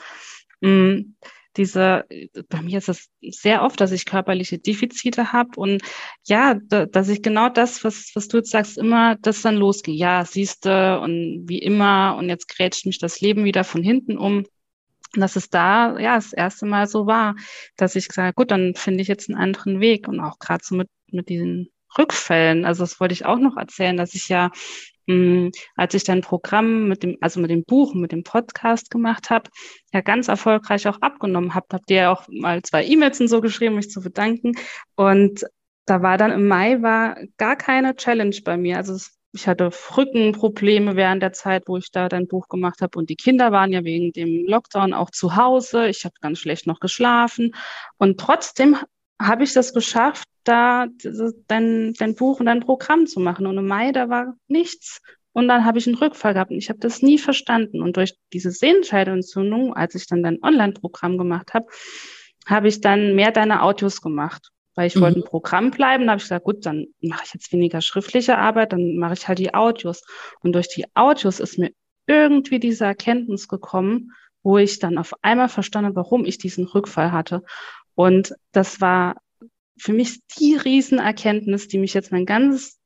[0.60, 1.14] mh, mm,
[1.58, 2.04] diese,
[2.48, 5.82] bei mir ist es sehr oft, dass ich körperliche Defizite habe und
[6.24, 9.94] ja, da, dass ich genau das, was, was du jetzt sagst, immer das dann losgehe.
[9.94, 14.46] Ja, siehste und wie immer und jetzt grätscht mich das Leben wieder von hinten um.
[15.14, 17.34] Und dass es da ja das erste Mal so war,
[17.76, 20.74] dass ich gesagt gut, dann finde ich jetzt einen anderen Weg und auch gerade so
[20.76, 22.64] mit, mit diesen Rückfällen.
[22.64, 24.50] Also das wollte ich auch noch erzählen, dass ich ja
[25.76, 29.50] als ich dann Programm mit dem, also mit dem Buch, mit dem Podcast gemacht habe,
[29.92, 31.66] ja ganz erfolgreich auch abgenommen habe.
[31.72, 34.52] Habt ihr ja auch mal zwei E-Mails und so geschrieben, mich zu bedanken.
[34.96, 35.44] Und
[35.86, 38.76] da war dann im Mai war gar keine Challenge bei mir.
[38.76, 38.98] Also
[39.32, 42.98] ich hatte Rückenprobleme während der Zeit, wo ich da dein Buch gemacht habe.
[42.98, 45.88] Und die Kinder waren ja wegen dem Lockdown auch zu Hause.
[45.88, 47.54] Ich habe ganz schlecht noch geschlafen.
[47.98, 48.76] Und trotzdem
[49.20, 50.86] habe ich das geschafft, da
[51.46, 53.46] dein, dein Buch und dein Programm zu machen.
[53.46, 55.00] Und im Mai, da war nichts.
[55.32, 57.82] Und dann habe ich einen Rückfall gehabt und ich habe das nie verstanden.
[57.82, 61.66] Und durch diese Sehenscheidenentzündung, als ich dann dein Online-Programm gemacht habe,
[62.46, 64.50] habe ich dann mehr deine Audios gemacht.
[64.74, 65.00] Weil ich mhm.
[65.00, 68.38] wollte ein Programm bleiben, da habe ich gesagt, gut, dann mache ich jetzt weniger schriftliche
[68.38, 70.04] Arbeit, dann mache ich halt die Audios.
[70.40, 71.72] Und durch die Audios ist mir
[72.06, 77.42] irgendwie diese Erkenntnis gekommen, wo ich dann auf einmal verstanden, warum ich diesen Rückfall hatte.
[77.98, 79.16] Und das war
[79.76, 82.78] für mich die Riesenerkenntnis, die mich jetzt mein ganzes,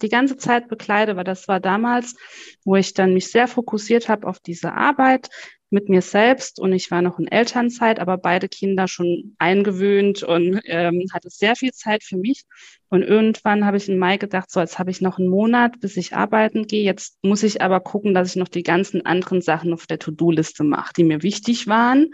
[0.00, 2.16] die ganze Zeit bekleide, weil das war damals,
[2.64, 5.28] wo ich dann mich sehr fokussiert habe auf diese Arbeit,
[5.68, 10.60] mit mir selbst und ich war noch in Elternzeit, aber beide Kinder schon eingewöhnt und
[10.64, 12.44] ähm, hatte sehr viel Zeit für mich.
[12.88, 15.96] Und irgendwann habe ich im Mai gedacht, so jetzt habe ich noch einen Monat, bis
[15.96, 16.84] ich arbeiten gehe.
[16.84, 20.62] Jetzt muss ich aber gucken, dass ich noch die ganzen anderen Sachen auf der To-Do-Liste
[20.62, 22.12] mache, die mir wichtig waren,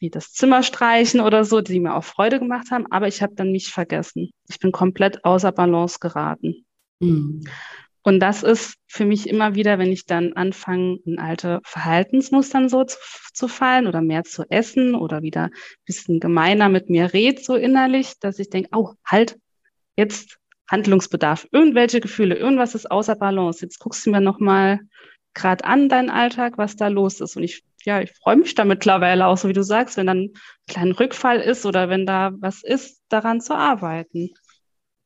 [0.00, 2.86] wie das Zimmer streichen oder so, die mir auch Freude gemacht haben.
[2.90, 4.30] Aber ich habe dann mich vergessen.
[4.48, 6.64] Ich bin komplett außer Balance geraten.
[7.00, 7.44] Mhm.
[8.02, 12.84] Und das ist für mich immer wieder, wenn ich dann anfange, in alte Verhaltensmustern so
[12.84, 12.96] zu,
[13.34, 15.52] zu fallen oder mehr zu essen oder wieder ein
[15.84, 19.38] bisschen gemeiner mit mir redet, so innerlich, dass ich denke, oh, halt,
[19.96, 20.38] jetzt
[20.70, 23.60] Handlungsbedarf, irgendwelche Gefühle, irgendwas ist außer Balance.
[23.62, 24.80] Jetzt guckst du mir nochmal
[25.34, 27.36] gerade an, deinen Alltag, was da los ist.
[27.36, 30.18] Und ich, ja, ich freue mich da mittlerweile auch, so wie du sagst, wenn dann
[30.18, 30.32] ein
[30.68, 34.30] kleiner Rückfall ist oder wenn da was ist, daran zu arbeiten.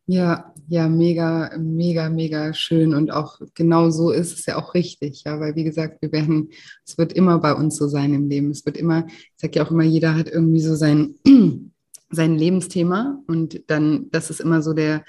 [0.06, 2.94] Ja, ja, mega, mega, mega schön.
[2.94, 6.50] Und auch genau so ist es ja auch richtig, ja, weil wie gesagt, wir werden,
[6.84, 8.50] es wird immer bei uns so sein im Leben.
[8.50, 11.14] Es wird immer, ich sage ja auch immer, jeder hat irgendwie so sein,
[12.10, 15.04] sein Lebensthema und dann, das ist immer so der,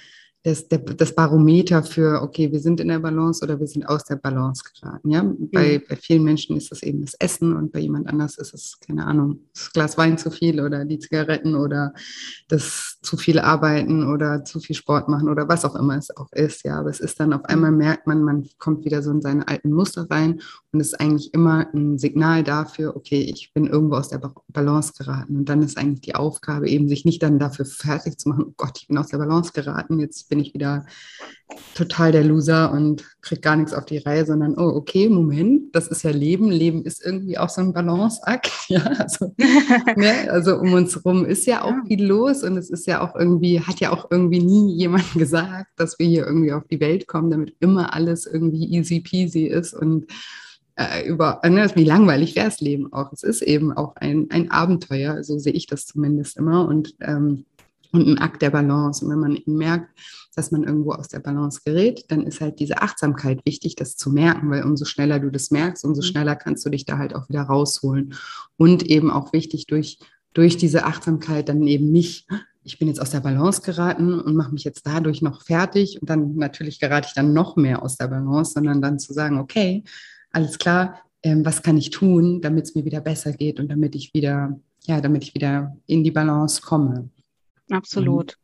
[0.46, 4.04] das, der, das Barometer für, okay, wir sind in der Balance oder wir sind aus
[4.04, 5.10] der Balance geraten.
[5.10, 5.24] Ja?
[5.52, 5.84] Bei, mhm.
[5.90, 9.08] bei vielen Menschen ist das eben das Essen und bei jemand anders ist es, keine
[9.08, 11.96] Ahnung, das Glas Wein zu viel oder die Zigaretten oder
[12.48, 16.32] das zu viel Arbeiten oder zu viel Sport machen oder was auch immer es auch
[16.32, 16.64] ist.
[16.64, 17.48] Ja, aber es ist dann auf mhm.
[17.48, 20.42] einmal merkt man, man kommt wieder so in seine alten Muster rein
[20.76, 24.92] und es ist eigentlich immer ein Signal dafür, okay, ich bin irgendwo aus der Balance
[24.98, 25.38] geraten.
[25.38, 28.54] Und dann ist eigentlich die Aufgabe eben, sich nicht dann dafür fertig zu machen, oh
[28.58, 30.86] Gott, ich bin aus der Balance geraten, jetzt bin bin ich wieder
[31.76, 35.88] total der Loser und kriege gar nichts auf die Reihe, sondern, oh, okay, Moment, das
[35.88, 36.52] ist ja Leben.
[36.52, 38.52] Leben ist irgendwie auch so ein Balanceakt.
[38.68, 39.34] Ja, also,
[39.96, 43.16] ne, also um uns herum ist ja auch viel los und es ist ja auch
[43.16, 47.08] irgendwie, hat ja auch irgendwie nie jemand gesagt, dass wir hier irgendwie auf die Welt
[47.08, 50.08] kommen, damit immer alles irgendwie easy peasy ist und
[50.78, 53.14] äh, über, ne, wie langweilig wäre das Leben auch.
[53.14, 57.46] Es ist eben auch ein, ein Abenteuer, so sehe ich das zumindest immer und, ähm,
[57.92, 59.06] und ein Akt der Balance.
[59.06, 59.90] Und wenn man eben merkt,
[60.36, 64.12] dass man irgendwo aus der Balance gerät, dann ist halt diese Achtsamkeit wichtig, das zu
[64.12, 66.06] merken, weil umso schneller du das merkst, umso mhm.
[66.06, 68.14] schneller kannst du dich da halt auch wieder rausholen.
[68.58, 70.00] Und eben auch wichtig, durch,
[70.34, 72.28] durch diese Achtsamkeit dann eben nicht,
[72.64, 76.10] ich bin jetzt aus der Balance geraten und mache mich jetzt dadurch noch fertig und
[76.10, 79.84] dann natürlich gerate ich dann noch mehr aus der Balance, sondern dann zu sagen, okay,
[80.32, 83.96] alles klar, ähm, was kann ich tun, damit es mir wieder besser geht und damit
[83.96, 87.10] ich wieder, ja, damit ich wieder in die Balance komme.
[87.70, 88.38] Absolut.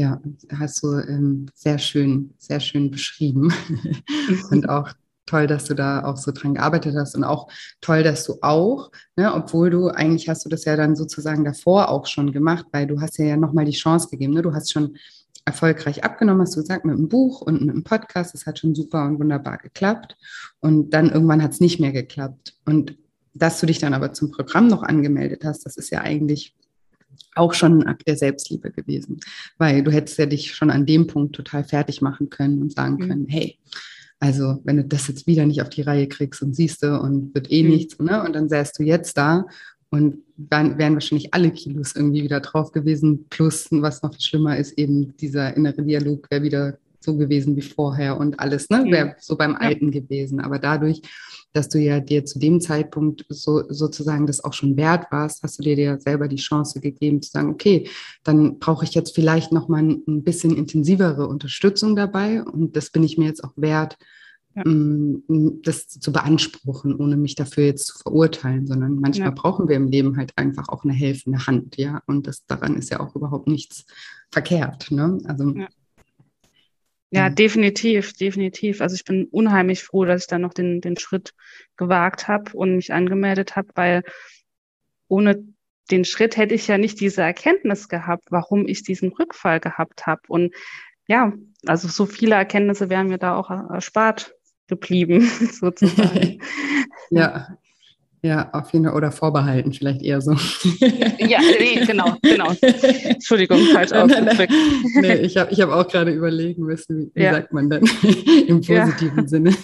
[0.00, 0.18] Ja,
[0.58, 3.52] hast du ähm, sehr schön, sehr schön beschrieben.
[4.50, 4.88] und auch
[5.26, 7.48] toll, dass du da auch so dran gearbeitet hast und auch
[7.82, 11.90] toll, dass du auch, ne, obwohl du eigentlich hast du das ja dann sozusagen davor
[11.90, 14.32] auch schon gemacht, weil du hast ja, ja nochmal die Chance gegeben.
[14.32, 14.40] Ne?
[14.40, 14.96] Du hast schon
[15.44, 18.32] erfolgreich abgenommen, hast du gesagt, mit einem Buch und mit einem Podcast.
[18.32, 20.16] Das hat schon super und wunderbar geklappt.
[20.60, 22.54] Und dann irgendwann hat es nicht mehr geklappt.
[22.64, 22.96] Und
[23.34, 26.56] dass du dich dann aber zum Programm noch angemeldet hast, das ist ja eigentlich
[27.34, 29.20] auch schon ein Akt der Selbstliebe gewesen,
[29.58, 32.94] weil du hättest ja dich schon an dem Punkt total fertig machen können und sagen
[32.94, 33.08] mhm.
[33.08, 33.58] können, hey,
[34.18, 37.34] also wenn du das jetzt wieder nicht auf die Reihe kriegst und siehst du und
[37.34, 37.70] wird eh mhm.
[37.70, 38.22] nichts, ne?
[38.22, 39.46] Und dann säst du jetzt da
[39.90, 44.56] und dann wären wahrscheinlich alle Kilos irgendwie wieder drauf gewesen, plus was noch viel schlimmer
[44.56, 48.84] ist, eben dieser innere Dialog wäre wieder so gewesen wie vorher und alles, ne?
[48.88, 50.40] Wäre so beim Alten gewesen.
[50.40, 51.02] Aber dadurch,
[51.52, 55.58] dass du ja dir zu dem Zeitpunkt so, sozusagen das auch schon wert warst, hast
[55.58, 57.88] du dir ja selber die Chance gegeben zu sagen, okay,
[58.22, 63.18] dann brauche ich jetzt vielleicht nochmal ein bisschen intensivere Unterstützung dabei und das bin ich
[63.18, 63.96] mir jetzt auch wert,
[64.56, 64.64] ja.
[64.66, 69.34] Mm, das zu beanspruchen, ohne mich dafür jetzt zu verurteilen, sondern manchmal ja.
[69.34, 72.02] brauchen wir im Leben halt einfach auch eine helfende Hand, ja.
[72.06, 73.84] Und das daran ist ja auch überhaupt nichts
[74.30, 74.90] verkehrt.
[74.90, 75.18] Ne?
[75.24, 75.68] Also ja.
[77.10, 77.34] Ja, mhm.
[77.34, 78.80] definitiv, definitiv.
[78.80, 81.34] Also ich bin unheimlich froh, dass ich dann noch den, den Schritt
[81.76, 84.02] gewagt habe und mich angemeldet habe, weil
[85.08, 85.44] ohne
[85.90, 90.22] den Schritt hätte ich ja nicht diese Erkenntnis gehabt, warum ich diesen Rückfall gehabt habe.
[90.28, 90.54] Und
[91.08, 91.32] ja,
[91.66, 94.32] also so viele Erkenntnisse wären mir da auch erspart
[94.68, 95.20] geblieben,
[95.52, 96.40] sozusagen.
[97.10, 97.58] ja,
[98.22, 98.94] ja, auf jeden Fall.
[98.94, 100.32] Oder vorbehalten, vielleicht eher so.
[101.18, 102.52] ja, nee, genau, genau.
[102.60, 104.52] Entschuldigung, falsch ausgedrückt.
[105.00, 107.34] nee, ich habe ich hab auch gerade überlegen müssen, wie, ja.
[107.34, 107.82] sagt man denn
[108.46, 109.28] im positiven ja.
[109.28, 109.54] Sinne.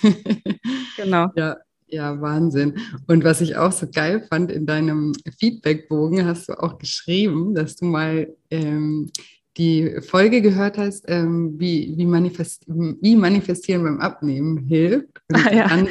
[0.96, 1.28] genau.
[1.36, 1.56] Ja,
[1.88, 2.78] ja, Wahnsinn.
[3.06, 7.76] Und was ich auch so geil fand, in deinem Feedbackbogen hast du auch geschrieben, dass
[7.76, 9.10] du mal ähm,
[9.56, 15.52] die Folge gehört hast, ähm, wie, wie, manifest, wie Manifestieren beim Abnehmen hilft und, ah,
[15.52, 15.64] ja.
[15.66, 15.88] an,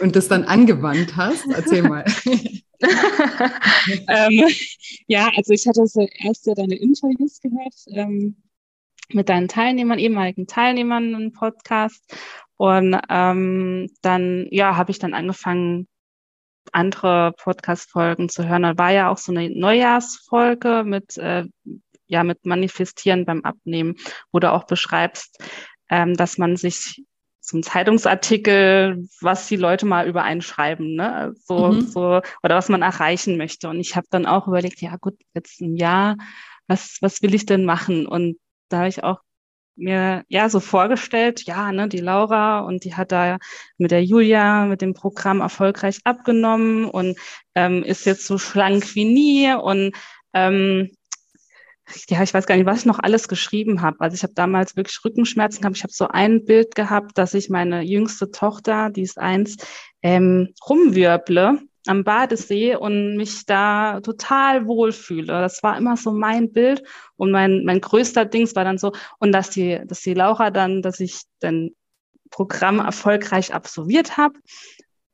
[0.00, 1.46] und das dann angewandt hast.
[1.50, 2.04] Erzähl mal.
[4.08, 4.44] ähm,
[5.06, 8.36] ja, also ich hatte so erst ja deine Interviews gehört ähm,
[9.10, 12.04] mit deinen Teilnehmern, ehemaligen Teilnehmern im Podcast.
[12.56, 15.88] Und ähm, dann, ja, habe ich dann angefangen,
[16.72, 18.62] andere Podcast-Folgen zu hören.
[18.62, 21.44] Da war ja auch so eine Neujahrsfolge mit äh,
[22.08, 23.96] ja mit Manifestieren beim Abnehmen,
[24.32, 25.38] wo du auch beschreibst,
[25.90, 27.04] ähm, dass man sich
[27.40, 31.34] so ein Zeitungsartikel, was die Leute mal über einen schreiben, ne?
[31.44, 31.80] So, mhm.
[31.82, 33.68] so, oder was man erreichen möchte.
[33.68, 36.16] Und ich habe dann auch überlegt, ja gut, jetzt im Jahr,
[36.66, 38.06] was, was will ich denn machen?
[38.06, 39.20] Und da habe ich auch
[39.78, 43.38] mir ja so vorgestellt, ja, ne, die Laura und die hat da
[43.78, 47.16] mit der Julia mit dem Programm erfolgreich abgenommen und
[47.54, 49.94] ähm, ist jetzt so schlank wie nie und
[50.34, 50.90] ähm,
[52.08, 54.00] ja, ich weiß gar nicht, was ich noch alles geschrieben habe.
[54.00, 55.76] Also ich habe damals wirklich Rückenschmerzen gehabt.
[55.76, 59.56] Ich habe so ein Bild gehabt, dass ich meine jüngste Tochter, die ist eins,
[60.02, 65.26] ähm, rumwirble am Badesee und mich da total wohlfühle.
[65.26, 66.82] Das war immer so mein Bild
[67.16, 70.82] und mein, mein größter Dings war dann so, und dass die, dass die Laura dann,
[70.82, 71.70] dass ich dann
[72.30, 74.34] Programm erfolgreich absolviert habe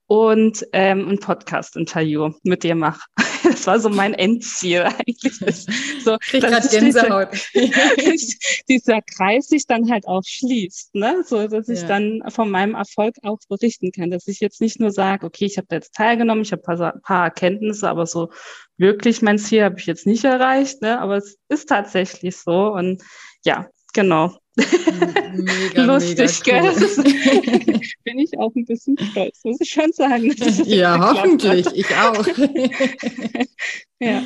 [0.07, 3.01] und ähm, ein Podcast-Interview mit dir mache.
[3.51, 5.67] das war so mein Endziel eigentlich.
[6.05, 7.29] So, Krieg grad Gänsehaut.
[7.55, 8.37] Dieser,
[8.69, 11.25] dieser Kreis sich dann halt auch schließt, ne?
[11.27, 11.89] so dass ich ja.
[11.89, 15.57] dann von meinem Erfolg auch berichten kann, dass ich jetzt nicht nur sage, okay, ich
[15.57, 18.31] habe da jetzt teilgenommen, ich habe ein paar, paar Erkenntnisse, aber so
[18.77, 21.01] wirklich mein Ziel habe ich jetzt nicht erreicht, ne?
[21.01, 23.03] aber es ist tatsächlich so und
[23.45, 24.37] ja, genau.
[24.57, 26.75] Mega, Lustig, mega cool.
[28.05, 30.33] Bin ich auch ein bisschen stolz, muss ich schon sagen.
[30.65, 32.27] Ja, hoffentlich, ich auch.
[34.01, 34.23] ja.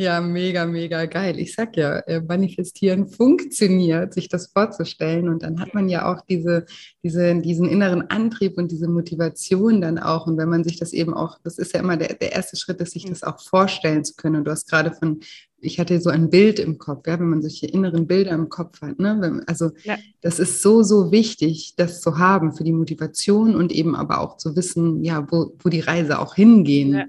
[0.00, 1.40] Ja, mega, mega geil.
[1.40, 5.28] Ich sag ja, äh, manifestieren funktioniert, sich das vorzustellen.
[5.28, 6.66] Und dann hat man ja auch diese,
[7.02, 10.28] diese, diesen inneren Antrieb und diese Motivation dann auch.
[10.28, 12.80] Und wenn man sich das eben auch, das ist ja immer der, der erste Schritt,
[12.80, 14.36] dass sich das auch vorstellen zu können.
[14.36, 15.18] Und du hast gerade von,
[15.60, 18.80] ich hatte so ein Bild im Kopf, ja, wenn man solche inneren Bilder im Kopf
[18.80, 19.00] hat.
[19.00, 19.42] Ne?
[19.48, 19.98] Also ja.
[20.20, 24.36] das ist so, so wichtig, das zu haben für die Motivation und eben aber auch
[24.36, 26.92] zu wissen, ja, wo, wo die Reise auch hingehen.
[26.92, 27.06] Ja.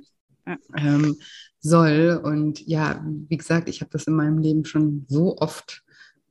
[0.47, 0.58] Ja.
[0.75, 1.17] Ähm,
[1.62, 2.19] soll.
[2.24, 5.84] Und ja, wie gesagt, ich habe das in meinem Leben schon so oft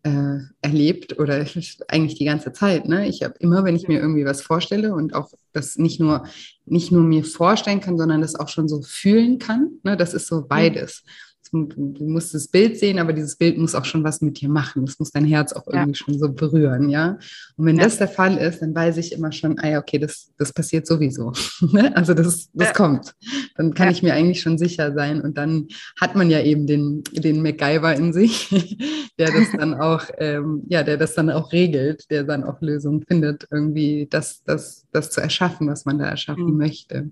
[0.03, 1.45] äh, erlebt oder
[1.89, 2.89] eigentlich die ganze Zeit.
[2.89, 3.09] Ne?
[3.09, 6.25] Ich habe immer, wenn ich mir irgendwie was vorstelle und auch das nicht nur,
[6.65, 9.97] nicht nur mir vorstellen kann, sondern das auch schon so fühlen kann, ne?
[9.97, 11.05] das ist so beides
[11.53, 14.87] du musst das Bild sehen, aber dieses Bild muss auch schon was mit dir machen.
[14.87, 15.95] Das muss dein Herz auch irgendwie ja.
[15.95, 17.19] schon so berühren, ja.
[17.57, 17.85] Und wenn ja.
[17.85, 20.87] das der Fall ist, dann weiß ich immer schon, ah ja, okay, das, das passiert
[20.87, 21.33] sowieso.
[21.71, 21.95] Ne?
[21.97, 22.73] also das, das ja.
[22.73, 23.15] kommt.
[23.57, 25.21] Dann kann ich mir eigentlich schon sicher sein.
[25.21, 25.69] Und dann
[26.01, 28.79] hat man ja eben den, den MacGyver in sich,
[29.19, 33.03] der das dann auch, ähm, ja, der das dann auch regelt, der dann auch Lösungen
[33.07, 36.57] findet, irgendwie das, das, das zu erschaffen, was man da erschaffen mhm.
[36.57, 37.11] möchte.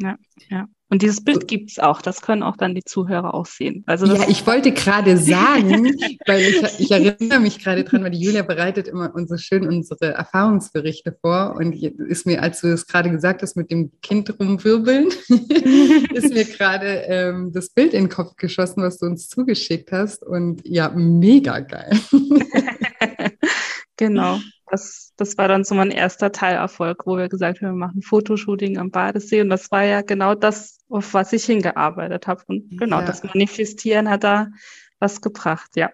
[0.00, 0.16] Ja,
[0.50, 0.66] ja.
[0.88, 3.82] Und dieses Bild gibt es auch, das können auch dann die Zuhörer auch sehen.
[3.86, 8.20] Also ja, ich wollte gerade sagen, weil ich, ich erinnere mich gerade dran, weil die
[8.20, 11.56] Julia bereitet immer so schön unsere Erfahrungsberichte vor.
[11.56, 15.08] Und ist mir, als du das gerade gesagt hast, mit dem Kind rumwirbeln,
[16.14, 20.22] ist mir gerade ähm, das Bild in den Kopf geschossen, was du uns zugeschickt hast.
[20.22, 21.98] Und ja, mega geil.
[23.96, 24.38] genau
[24.70, 28.78] das, das war dann so mein erster Teilerfolg, wo wir gesagt haben, wir machen Fotoshooting
[28.78, 29.40] am Badesee.
[29.40, 32.42] Und das war ja genau das, auf was ich hingearbeitet habe.
[32.48, 33.06] Und genau, ja.
[33.06, 34.48] das Manifestieren hat da
[34.98, 35.90] was gebracht, ja.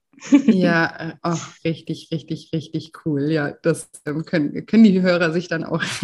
[0.46, 3.30] Ja, oh, richtig, richtig, richtig cool.
[3.30, 5.82] Ja, das ähm, können, können die Hörer sich dann auch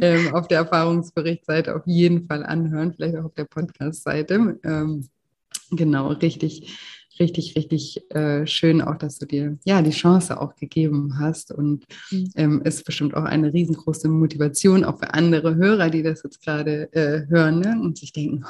[0.00, 4.58] ähm, auf der Erfahrungsberichtsseite auf jeden Fall anhören, vielleicht auch auf der Podcast-Seite.
[4.64, 5.08] Ähm,
[5.70, 6.76] genau, richtig
[7.20, 11.84] richtig, richtig äh, schön auch, dass du dir ja die Chance auch gegeben hast und
[12.10, 12.30] mhm.
[12.34, 16.92] ähm, ist bestimmt auch eine riesengroße Motivation auch für andere Hörer, die das jetzt gerade
[16.92, 17.78] äh, hören ne?
[17.80, 18.44] und sich denken,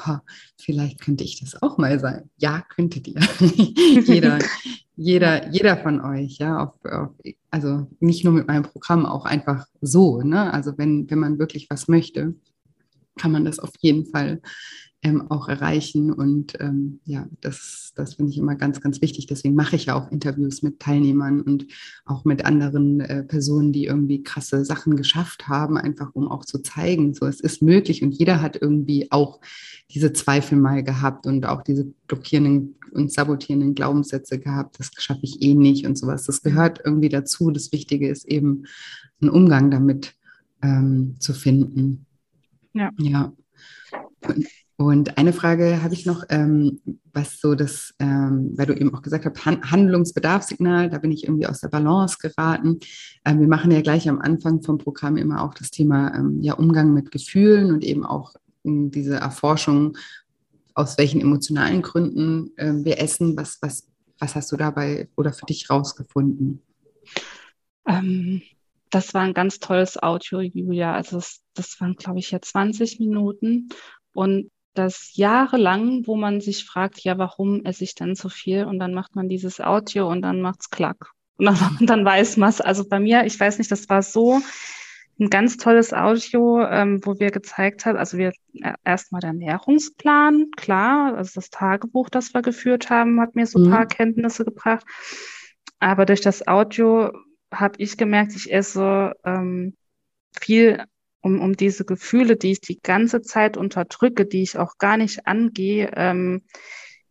[0.57, 2.29] vielleicht könnte ich das auch mal sein.
[2.37, 3.21] Ja, könntet ihr.
[4.05, 4.39] jeder,
[4.95, 7.09] jeder, jeder von euch, ja, auf, auf,
[7.49, 10.53] also nicht nur mit meinem Programm, auch einfach so, ne?
[10.53, 12.33] Also wenn, wenn man wirklich was möchte,
[13.19, 14.41] kann man das auf jeden Fall
[15.03, 16.11] ähm, auch erreichen.
[16.11, 19.27] Und ähm, ja, das, das finde ich immer ganz, ganz wichtig.
[19.27, 21.67] Deswegen mache ich ja auch Interviews mit Teilnehmern und
[22.05, 26.59] auch mit anderen äh, Personen, die irgendwie krasse Sachen geschafft haben, einfach um auch zu
[26.59, 28.03] zeigen, so es ist möglich.
[28.03, 29.41] Und jeder hat irgendwie auch
[29.89, 35.41] diese Zweifel mal gehabt und auch diese blockierenden und sabotierenden Glaubenssätze gehabt, das schaffe ich
[35.41, 36.25] eh nicht und sowas.
[36.25, 37.49] Das gehört irgendwie dazu.
[37.49, 38.65] Das Wichtige ist eben,
[39.21, 40.15] einen Umgang damit
[40.61, 42.05] ähm, zu finden.
[42.73, 42.89] Ja.
[42.97, 43.33] Ja.
[44.27, 44.47] Und
[44.85, 46.79] und eine Frage habe ich noch, ähm,
[47.13, 51.23] was so das, ähm, weil du eben auch gesagt hast, Han Handlungsbedarfssignal, da bin ich
[51.23, 52.79] irgendwie aus der Balance geraten.
[53.25, 56.53] Ähm, wir machen ja gleich am Anfang vom Programm immer auch das Thema ähm, ja,
[56.53, 59.97] Umgang mit Gefühlen und eben auch ähm, diese Erforschung,
[60.73, 63.35] aus welchen emotionalen Gründen ähm, wir essen.
[63.35, 63.89] Was, was,
[64.19, 66.61] was hast du dabei oder für dich rausgefunden?
[68.91, 70.93] das war ein ganz tolles Audio, Julia.
[70.93, 73.69] Also das, das waren, glaube ich, ja 20 Minuten.
[74.13, 78.65] Und das jahrelang, wo man sich fragt, ja, warum esse ich denn so viel?
[78.65, 81.11] Und dann macht man dieses Audio und dann macht's klack.
[81.37, 82.61] Und dann, dann weiß man es.
[82.61, 84.41] Also bei mir, ich weiß nicht, das war so
[85.19, 90.51] ein ganz tolles Audio, ähm, wo wir gezeigt haben, also wir äh, erstmal der Ernährungsplan,
[90.55, 93.71] klar, also das Tagebuch, das wir geführt haben, hat mir so ein mhm.
[93.71, 94.85] paar Kenntnisse gebracht.
[95.79, 97.11] Aber durch das Audio
[97.53, 99.75] habe ich gemerkt, ich esse ähm,
[100.39, 100.83] viel
[101.21, 105.27] um, um diese Gefühle, die ich die ganze Zeit unterdrücke, die ich auch gar nicht
[105.27, 106.43] angehe, ähm,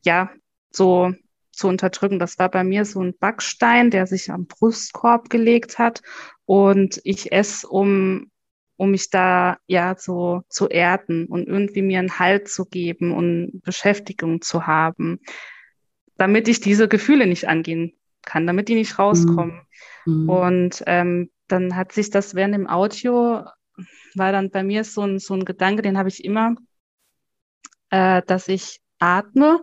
[0.05, 0.31] ja,
[0.71, 1.13] so
[1.53, 2.19] zu unterdrücken.
[2.19, 6.03] Das war bei mir so ein Backstein, der sich am Brustkorb gelegt hat
[6.45, 8.31] und ich esse, um,
[8.77, 13.61] um mich da ja so zu erden und irgendwie mir einen Halt zu geben und
[13.63, 15.21] Beschäftigung zu haben,
[16.17, 19.63] damit ich diese Gefühle nicht angehen kann, damit die nicht rauskommen.
[20.07, 20.29] Mhm.
[20.29, 23.45] Und ähm, dann hat sich das während dem Audio
[24.15, 26.55] war dann bei mir so ein, so ein Gedanke, den habe ich immer
[27.91, 29.63] äh, dass ich atme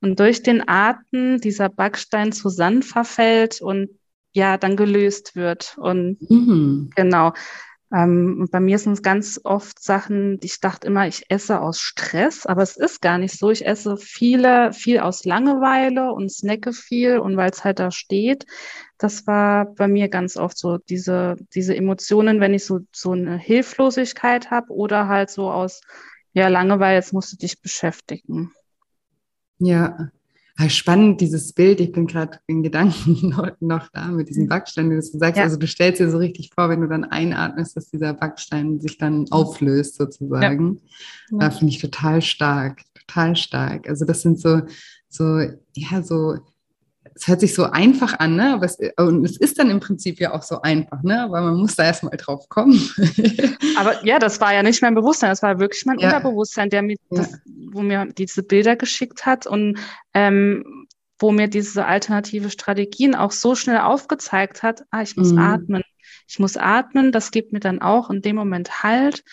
[0.00, 3.90] und durch den Atmen dieser Backstein zu Sand verfällt und
[4.32, 5.76] ja, dann gelöst wird.
[5.78, 6.90] Und mhm.
[6.94, 7.32] genau.
[7.92, 11.80] Ähm, und bei mir sind es ganz oft Sachen, ich dachte immer, ich esse aus
[11.80, 13.50] Stress, aber es ist gar nicht so.
[13.50, 18.44] Ich esse viele, viel aus Langeweile und snacke viel und weil es halt da steht.
[18.98, 23.38] Das war bei mir ganz oft so, diese, diese Emotionen, wenn ich so, so eine
[23.38, 25.80] Hilflosigkeit habe oder halt so aus,
[26.34, 28.52] ja, Langeweile, jetzt musst du dich beschäftigen.
[29.58, 30.10] Ja,
[30.68, 31.80] spannend, dieses Bild.
[31.80, 33.28] Ich bin gerade in Gedanken
[33.60, 34.48] noch, da mit diesem mhm.
[34.48, 35.36] Backstein, wie du sagst.
[35.36, 35.44] Ja.
[35.44, 38.98] Also du stellst dir so richtig vor, wenn du dann einatmest, dass dieser Backstein sich
[38.98, 40.80] dann auflöst sozusagen.
[41.30, 41.38] Ja.
[41.38, 43.88] Da finde ich total stark, total stark.
[43.88, 44.62] Also das sind so,
[45.08, 45.40] so,
[45.74, 46.38] ja, so
[47.18, 48.54] es hört sich so einfach an, ne?
[48.54, 51.22] Aber es, und es ist dann im Prinzip ja auch so einfach, ne?
[51.22, 52.78] Aber man muss da erstmal drauf kommen.
[53.76, 56.08] Aber ja, das war ja nicht mein Bewusstsein, das war wirklich mein ja.
[56.08, 57.22] Unterbewusstsein, der mir, ja.
[57.22, 57.40] das,
[57.72, 59.78] wo mir diese Bilder geschickt hat und
[60.14, 60.86] ähm,
[61.18, 65.38] wo mir diese alternative Strategien auch so schnell aufgezeigt hat, ah, ich muss mhm.
[65.38, 65.82] atmen.
[66.28, 69.24] Ich muss atmen, das gibt mir dann auch in dem Moment Halt.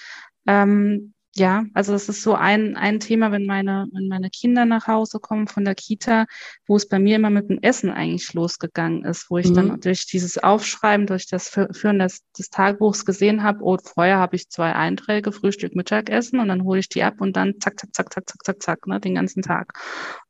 [0.47, 4.87] Ähm, ja, also es ist so ein, ein Thema, wenn meine, wenn meine Kinder nach
[4.87, 6.27] Hause kommen von der Kita,
[6.65, 9.55] wo es bei mir immer mit dem Essen eigentlich losgegangen ist, wo ich mhm.
[9.55, 14.37] dann durch dieses Aufschreiben, durch das Führen des, des Tagebuchs gesehen habe, oh, vorher habe
[14.37, 17.93] ich zwei Einträge, Frühstück, Mittagessen und dann hole ich die ab und dann zack, zack,
[17.93, 19.73] zack, zack, zack, zack, zack, ne, den ganzen Tag.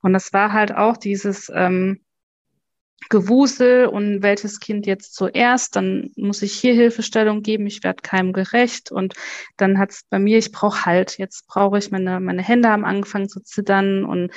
[0.02, 2.00] Und das war halt auch dieses, ähm,
[3.10, 8.34] Gewusel und welches Kind jetzt zuerst, dann muss ich hier Hilfestellung geben, ich werde keinem
[8.34, 9.14] gerecht und
[9.58, 12.86] dann hat es bei mir, ich brauche Halt, jetzt brauche ich meine, meine Hände haben
[12.86, 14.32] angefangen zu zittern und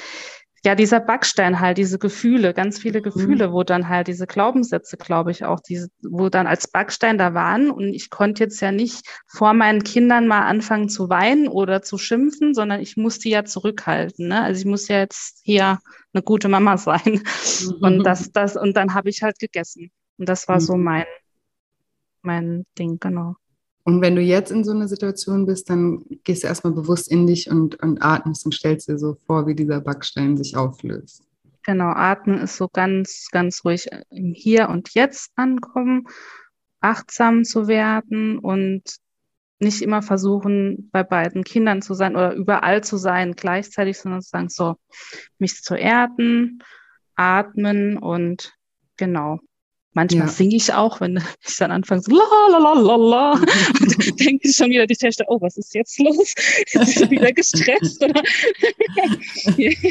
[0.64, 3.04] ja, dieser Backstein halt, diese Gefühle, ganz viele mhm.
[3.04, 3.52] Gefühle, mhm.
[3.52, 7.70] wo dann halt diese Glaubenssätze, glaube ich, auch diese, wo dann als Backstein da waren.
[7.70, 11.98] Und ich konnte jetzt ja nicht vor meinen Kindern mal anfangen zu weinen oder zu
[11.98, 14.28] schimpfen, sondern ich musste ja zurückhalten.
[14.28, 14.42] Ne?
[14.42, 15.78] Also ich muss ja jetzt hier
[16.12, 17.22] eine gute Mama sein.
[17.22, 17.76] Mhm.
[17.80, 19.90] Und das, das, und dann habe ich halt gegessen.
[20.16, 20.60] Und das war mhm.
[20.60, 21.04] so mein,
[22.22, 23.36] mein Ding, genau.
[23.88, 27.26] Und wenn du jetzt in so einer Situation bist, dann gehst du erstmal bewusst in
[27.26, 31.22] dich und, und atmest und stellst dir so vor, wie dieser Backstein sich auflöst.
[31.62, 36.06] Genau, atmen ist so ganz, ganz ruhig im Hier und Jetzt ankommen,
[36.80, 38.82] achtsam zu werden und
[39.58, 44.28] nicht immer versuchen, bei beiden Kindern zu sein oder überall zu sein gleichzeitig, sondern zu
[44.28, 44.76] sagen, so,
[45.38, 46.62] mich zu erden,
[47.14, 48.52] atmen und
[48.98, 49.40] genau,
[49.94, 50.32] Manchmal ja.
[50.32, 53.32] singe ich auch, wenn ich dann anfange so la la la la la
[53.80, 56.34] und denke ich schon wieder die Töchter, oh, was ist jetzt los?
[56.58, 58.22] Jetzt ist sie wieder gestresst oder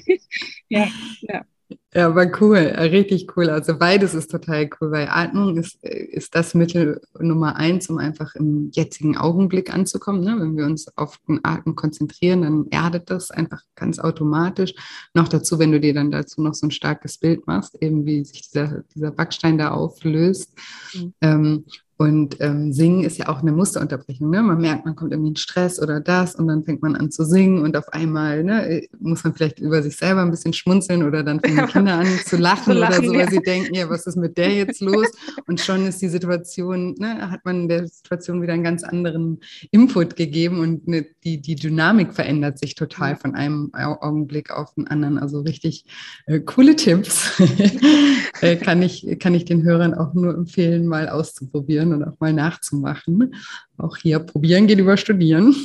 [0.70, 0.88] ja,
[1.22, 1.46] ja.
[1.94, 3.50] Ja, aber cool, äh, richtig cool.
[3.50, 7.98] Also beides ist total cool, weil Atmung ist, äh, ist das Mittel Nummer eins, um
[7.98, 10.22] einfach im jetzigen Augenblick anzukommen.
[10.22, 10.36] Ne?
[10.38, 14.74] Wenn wir uns auf den Atem konzentrieren, dann erdet das einfach ganz automatisch.
[15.14, 18.26] Noch dazu, wenn du dir dann dazu noch so ein starkes Bild machst, eben wie
[18.26, 20.58] sich dieser, dieser Backstein da auflöst.
[20.94, 21.14] Mhm.
[21.22, 21.66] Ähm,
[21.98, 24.30] und ähm, Singen ist ja auch eine Musterunterbrechung.
[24.30, 24.44] Ne?
[24.44, 27.26] Man merkt, man kommt irgendwie in Stress oder das und dann fängt man an zu
[27.26, 31.24] singen und auf einmal ne, muss man vielleicht über sich selber ein bisschen schmunzeln oder
[31.24, 33.20] dann fangen die Kinder an zu lachen, zu lachen oder so, ja.
[33.20, 35.08] weil sie denken, ja, was ist mit der jetzt los?
[35.48, 39.40] Und schon ist die Situation, ne, hat man der Situation wieder einen ganz anderen
[39.72, 44.88] Input gegeben und ne, die, die Dynamik verändert sich total von einem Augenblick auf den
[44.88, 45.18] anderen.
[45.18, 45.86] Also richtig
[46.28, 47.42] äh, coole Tipps
[48.42, 52.20] äh, kann, ich, kann ich den Hörern auch nur empfehlen, mal auszuprobieren auszuprobieren und auch
[52.20, 53.36] mal nachzumachen.
[53.78, 55.56] Auch hier probieren geht über studieren.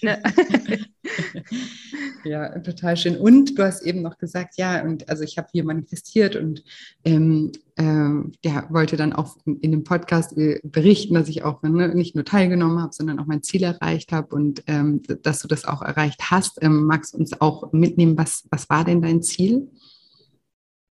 [0.00, 0.18] Ja.
[2.24, 3.16] ja, total schön.
[3.16, 6.62] Und du hast eben noch gesagt, ja, und also ich habe hier manifestiert und
[7.04, 11.94] ähm, äh, der wollte dann auch in dem Podcast äh, berichten, dass ich auch ne,
[11.94, 15.64] nicht nur teilgenommen habe, sondern auch mein Ziel erreicht habe und ähm, dass du das
[15.64, 16.62] auch erreicht hast.
[16.62, 19.68] Ähm, magst du uns auch mitnehmen, was, was war denn dein Ziel?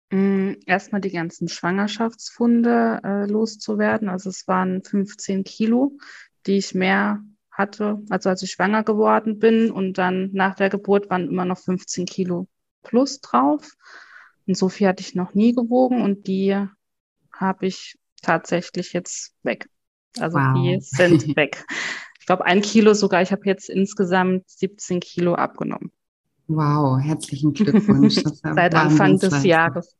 [0.10, 4.10] Mm, erstmal die ganzen Schwangerschaftsfunde äh, loszuwerden.
[4.10, 5.97] Also es waren 15 Kilo,
[6.45, 11.10] die ich mehr hatte, also als ich schwanger geworden bin und dann nach der Geburt
[11.10, 12.47] waren immer noch 15 Kilo
[12.84, 13.74] plus drauf.
[14.45, 16.55] Und so viel hatte ich noch nie gewogen und die
[17.34, 19.70] habe ich tatsächlich jetzt weg.
[20.18, 20.53] Also wow.
[20.55, 21.66] die sind weg.
[22.20, 23.22] Ich glaube ein Kilo sogar.
[23.22, 25.91] Ich habe jetzt insgesamt 17 Kilo abgenommen.
[26.48, 28.16] Wow, herzlichen Glückwunsch.
[28.43, 29.95] Seit Anfang des Jahres.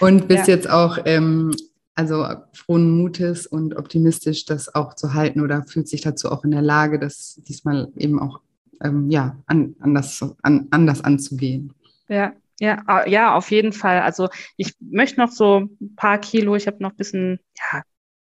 [0.00, 0.54] und bist ja.
[0.54, 1.54] jetzt auch ähm,
[1.94, 6.50] also frohen Mutes und optimistisch, das auch zu halten oder fühlt sich dazu auch in
[6.50, 8.40] der Lage, das diesmal eben auch
[8.82, 11.72] ähm, ja, an, anders, an, anders anzugehen.
[12.08, 14.00] Ja, ja, ja, auf jeden Fall.
[14.00, 17.82] Also ich möchte noch so ein paar Kilo, ich habe noch ein bisschen, ja,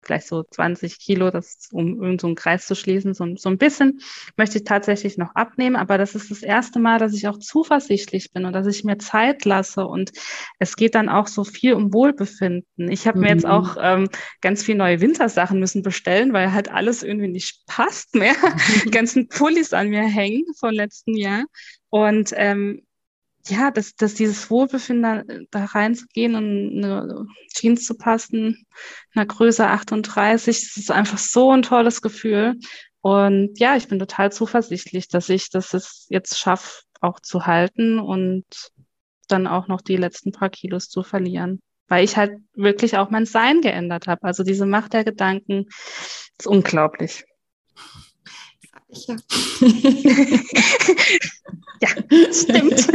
[0.07, 3.13] vielleicht so 20 Kilo, das, um, um so einen Kreis zu schließen.
[3.13, 3.99] So, so ein bisschen
[4.37, 8.31] möchte ich tatsächlich noch abnehmen, aber das ist das erste Mal, dass ich auch zuversichtlich
[8.33, 9.85] bin und dass ich mir Zeit lasse.
[9.85, 10.11] Und
[10.59, 12.89] es geht dann auch so viel um Wohlbefinden.
[12.89, 13.23] Ich habe mhm.
[13.23, 13.51] mir jetzt mhm.
[13.51, 14.09] auch ähm,
[14.41, 18.35] ganz viel neue Wintersachen müssen bestellen, weil halt alles irgendwie nicht passt mehr.
[18.85, 21.43] Die ganzen Pullis an mir hängen vom letzten Jahr.
[21.89, 22.86] Und ähm,
[23.49, 28.65] ja, dass, dass dieses Wohlbefinden da, reinzugehen und eine Jeans zu passen,
[29.13, 32.55] einer Größe 38, das ist einfach so ein tolles Gefühl.
[33.01, 38.45] Und ja, ich bin total zuversichtlich, dass ich das jetzt schaffe, auch zu halten und
[39.27, 41.59] dann auch noch die letzten paar Kilos zu verlieren.
[41.87, 44.23] Weil ich halt wirklich auch mein Sein geändert habe.
[44.23, 45.67] Also diese Macht der Gedanken
[46.37, 47.25] ist unglaublich.
[48.89, 49.15] Ja.
[51.79, 51.89] Ja,
[52.31, 52.87] stimmt.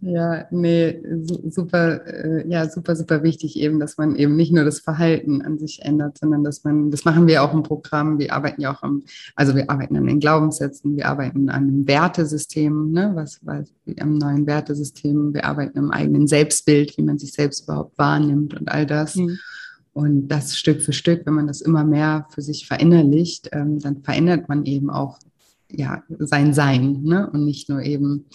[0.00, 1.02] ja, nee,
[1.50, 5.58] super, äh, ja, super, super wichtig eben, dass man eben nicht nur das Verhalten an
[5.58, 8.82] sich ändert, sondern dass man, das machen wir auch im Programm, wir arbeiten ja auch
[8.82, 9.02] am,
[9.34, 13.68] also wir arbeiten an den Glaubenssätzen, wir arbeiten an dem Wertesystem, ne, was, was
[14.00, 18.70] am neuen Wertesystem, wir arbeiten am eigenen Selbstbild, wie man sich selbst überhaupt wahrnimmt und
[18.70, 19.16] all das.
[19.16, 19.38] Mhm.
[19.94, 24.02] Und das Stück für Stück, wenn man das immer mehr für sich verinnerlicht, ähm, dann
[24.02, 25.18] verändert man eben auch
[25.70, 27.30] ja, sein Sein ne?
[27.30, 28.26] und nicht nur eben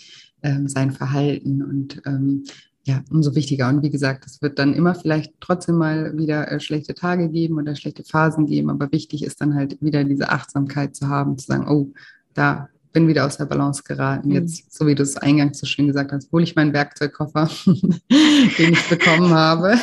[0.41, 1.61] ähm, sein Verhalten.
[1.61, 2.45] Und ähm,
[2.85, 3.69] ja, umso wichtiger.
[3.69, 7.57] Und wie gesagt, es wird dann immer vielleicht trotzdem mal wieder äh, schlechte Tage geben
[7.57, 11.45] oder schlechte Phasen geben, aber wichtig ist dann halt wieder diese Achtsamkeit zu haben, zu
[11.45, 11.91] sagen, oh,
[12.33, 14.29] da bin wieder aus der Balance geraten.
[14.29, 14.35] Mhm.
[14.35, 18.73] Jetzt, so wie du es eingangs so schön gesagt hast, hole ich meinen Werkzeugkoffer, den
[18.73, 19.75] ich bekommen habe.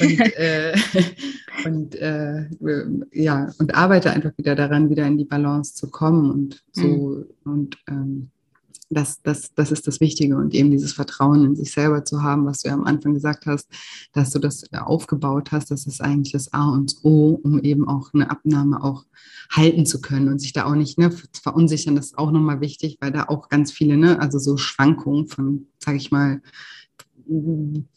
[0.00, 0.74] und, äh,
[1.64, 2.46] und äh,
[3.12, 7.26] ja, und arbeite einfach wieder daran, wieder in die Balance zu kommen und so mhm.
[7.44, 8.30] und ähm,
[8.90, 12.46] das, das, das ist das Wichtige und eben dieses Vertrauen in sich selber zu haben,
[12.46, 13.68] was du ja am Anfang gesagt hast,
[14.12, 18.12] dass du das aufgebaut hast, das ist eigentlich das A und O, um eben auch
[18.14, 19.04] eine Abnahme auch
[19.50, 21.10] halten zu können und sich da auch nicht ne,
[21.42, 25.26] verunsichern, das ist auch nochmal wichtig, weil da auch ganz viele, ne, also so Schwankungen
[25.26, 26.40] von, sage ich mal,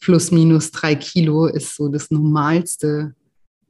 [0.00, 3.14] plus minus drei Kilo ist so das Normalste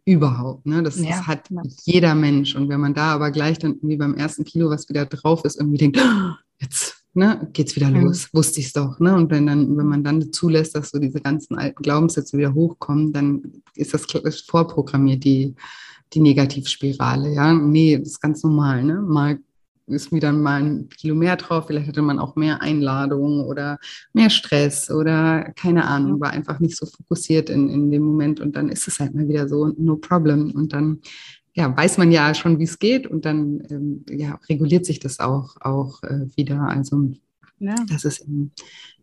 [0.05, 0.67] überhaupt.
[0.67, 0.83] Ne?
[0.83, 1.63] Das, ja, das hat ja.
[1.85, 2.55] jeder Mensch.
[2.55, 5.57] Und wenn man da aber gleich dann irgendwie beim ersten Kilo, was wieder drauf ist,
[5.57, 8.05] irgendwie denkt, oh, jetzt ne, geht's wieder mhm.
[8.05, 8.99] los, wusste ich es doch.
[9.01, 9.15] Ne?
[9.15, 13.13] Und wenn, dann, wenn man dann zulässt, dass so diese ganzen alten Glaubenssätze wieder hochkommen,
[13.13, 14.07] dann ist das
[14.47, 15.55] vorprogrammiert, die,
[16.13, 17.35] die Negativspirale.
[17.35, 18.85] Ja, nee, das ist ganz normal.
[18.85, 19.03] Ne?
[19.03, 19.39] Mal
[19.89, 23.79] ist wieder mal ein Kilo mehr drauf, vielleicht hatte man auch mehr Einladungen oder
[24.13, 28.55] mehr Stress oder keine Ahnung, war einfach nicht so fokussiert in, in dem Moment und
[28.55, 30.51] dann ist es halt mal wieder so, no problem.
[30.51, 31.01] Und dann
[31.55, 35.19] ja, weiß man ja schon, wie es geht und dann ähm, ja, reguliert sich das
[35.19, 36.63] auch, auch äh, wieder.
[36.63, 37.13] Also
[37.59, 37.75] ja.
[37.89, 38.53] das ist eben,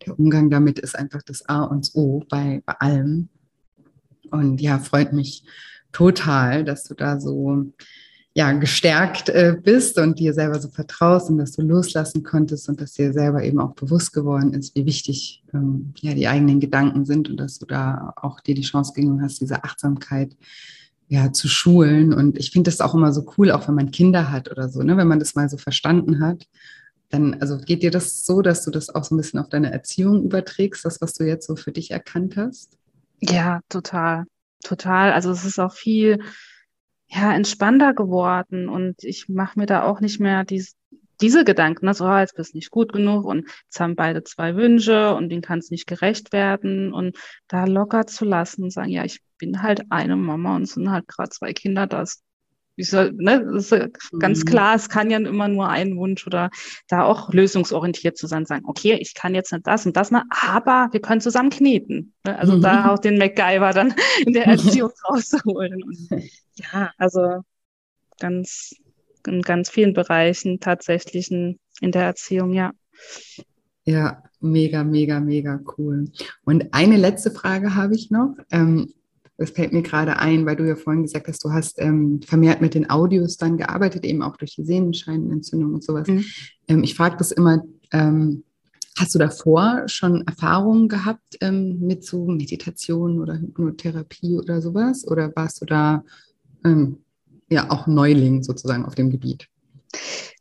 [0.05, 3.29] der Umgang damit ist einfach das A und das O bei, bei allem.
[4.31, 5.43] Und ja, freut mich
[5.91, 7.71] total, dass du da so
[8.37, 12.81] ja, gestärkt äh, bist und dir selber so vertraust und dass du loslassen konntest und
[12.81, 17.05] dass dir selber eben auch bewusst geworden ist, wie wichtig ähm, ja, die eigenen Gedanken
[17.05, 20.35] sind und dass du da auch dir die Chance gegeben hast, diese Achtsamkeit
[21.07, 22.13] ja, zu schulen.
[22.13, 24.81] Und ich finde das auch immer so cool, auch wenn man Kinder hat oder so,
[24.81, 24.97] ne?
[24.97, 26.47] wenn man das mal so verstanden hat.
[27.09, 29.71] Dann, also geht dir das so, dass du das auch so ein bisschen auf deine
[29.71, 32.77] Erziehung überträgst, das, was du jetzt so für dich erkannt hast?
[33.21, 34.25] Ja, total.
[34.63, 35.13] Total.
[35.13, 36.19] Also es ist auch viel
[37.07, 40.75] ja, entspannter geworden und ich mache mir da auch nicht mehr dies,
[41.21, 44.55] diese Gedanken, dass, oh, jetzt bist du nicht gut genug und jetzt haben beide zwei
[44.55, 47.15] Wünsche und denen kann es nicht gerecht werden und
[47.47, 51.07] da locker zu lassen und sagen, ja, ich bin halt eine Mama und sind halt
[51.07, 52.23] gerade zwei Kinder, das
[52.77, 54.45] soll, ne, das ist ganz mhm.
[54.45, 56.49] klar, es kann ja immer nur ein Wunsch oder
[56.89, 60.23] da auch lösungsorientiert zu sein, sagen, okay, ich kann jetzt nicht das und das mal,
[60.29, 62.13] aber wir können zusammen kneten.
[62.25, 62.37] Ne?
[62.37, 62.61] Also mhm.
[62.61, 63.93] da auch den MacGyver dann
[64.25, 65.83] in der Erziehung rauszuholen.
[65.83, 66.09] Und
[66.55, 67.41] ja, also
[68.19, 68.75] ganz
[69.27, 72.71] in ganz vielen Bereichen tatsächlich in, in der Erziehung, ja.
[73.85, 76.11] Ja, mega, mega, mega cool.
[76.43, 78.35] Und eine letzte Frage habe ich noch.
[78.51, 78.93] Ähm,
[79.37, 82.61] das fällt mir gerade ein, weil du ja vorhin gesagt hast, du hast ähm, vermehrt
[82.61, 86.07] mit den Audios dann gearbeitet, eben auch durch die Sehnenscheinenentzündung und sowas.
[86.07, 86.23] Mhm.
[86.67, 88.43] Ähm, ich frage das immer, ähm,
[88.97, 95.05] hast du davor schon Erfahrungen gehabt ähm, mit so Meditation oder Hypnotherapie oder sowas?
[95.05, 96.03] Oder warst du da
[96.63, 96.99] ähm,
[97.49, 99.49] ja auch Neuling sozusagen auf dem Gebiet?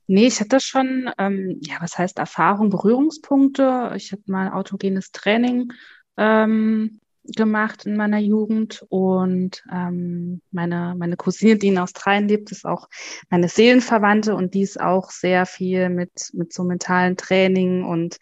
[0.06, 3.92] Nee, ich hatte schon, ähm, ja, was heißt Erfahrung, Berührungspunkte.
[3.96, 5.72] Ich habe mal autogenes Training
[6.16, 12.64] ähm, gemacht in meiner Jugend und ähm, meine, meine Cousine, die in Australien lebt, ist
[12.64, 12.88] auch
[13.30, 18.18] meine Seelenverwandte und die ist auch sehr viel mit, mit so mentalen Training und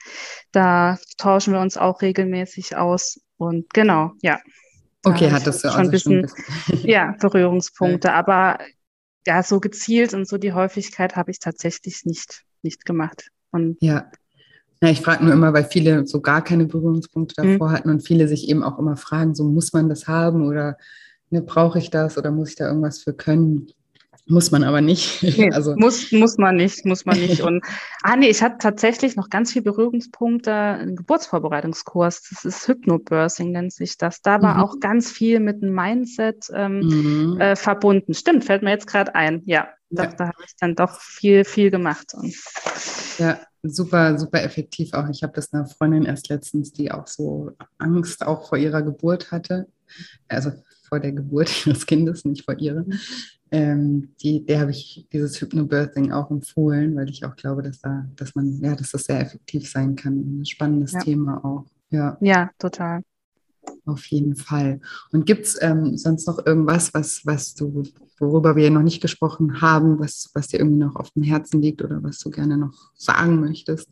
[0.53, 4.39] da tauschen wir uns auch regelmäßig aus und genau, ja.
[5.05, 6.89] Okay, hattest du schon also bisschen, schon ein bisschen.
[6.89, 8.15] ja, Berührungspunkte, ja.
[8.15, 8.59] aber
[9.27, 13.29] ja, so gezielt und so die Häufigkeit habe ich tatsächlich nicht, nicht gemacht.
[13.51, 14.11] Und ja.
[14.83, 17.53] Ja, ich frage nur immer, weil viele so gar keine Berührungspunkte mhm.
[17.53, 17.73] davor mhm.
[17.73, 20.77] hatten und viele sich eben auch immer fragen, so muss man das haben oder
[21.31, 23.69] ne, brauche ich das oder muss ich da irgendwas für können?
[24.27, 25.23] Muss man aber nicht.
[25.39, 25.77] Nee, also.
[25.77, 27.41] muss, muss man nicht, muss man nicht.
[27.43, 27.65] Und
[28.03, 32.29] ah nee, ich hatte tatsächlich noch ganz viele Berührungspunkte im Geburtsvorbereitungskurs.
[32.31, 34.21] Das ist Hypnobirthing, nennt sich das.
[34.21, 34.63] Da war mhm.
[34.63, 37.41] auch ganz viel mit dem Mindset ähm, mhm.
[37.41, 38.15] äh, verbunden.
[38.15, 39.43] Stimmt, fällt mir jetzt gerade ein.
[39.47, 40.07] Ja, ja.
[40.07, 42.15] Da, da habe ich dann doch viel, viel gemacht.
[42.15, 42.35] Und
[43.19, 45.09] ja, super, super effektiv auch.
[45.09, 49.31] Ich habe das einer Freundin erst letztens, die auch so Angst auch vor ihrer Geburt
[49.31, 49.69] hatte.
[50.29, 50.53] Also
[50.89, 52.85] vor der Geburt ihres Kindes, nicht vor ihrer.
[53.51, 58.07] Ähm, die, der habe ich dieses Hypnobirthing auch empfohlen, weil ich auch glaube, dass da,
[58.17, 60.41] dass man, ja, dass das sehr effektiv sein kann.
[60.41, 61.01] Ein spannendes ja.
[61.01, 61.67] Thema auch.
[61.91, 62.17] Ja.
[62.21, 63.03] ja, total.
[63.85, 64.81] Auf jeden Fall.
[65.11, 67.83] Und gibt es ähm, sonst noch irgendwas, was, was du,
[68.21, 71.83] worüber wir noch nicht gesprochen haben, was, was dir irgendwie noch auf dem Herzen liegt
[71.83, 73.89] oder was du gerne noch sagen möchtest?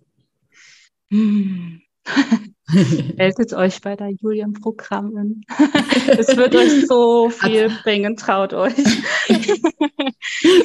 [1.11, 1.81] Hm.
[3.17, 5.45] Meldet euch bei der Julian-Programmen.
[6.19, 8.75] Es wird euch so viel bringen, traut euch.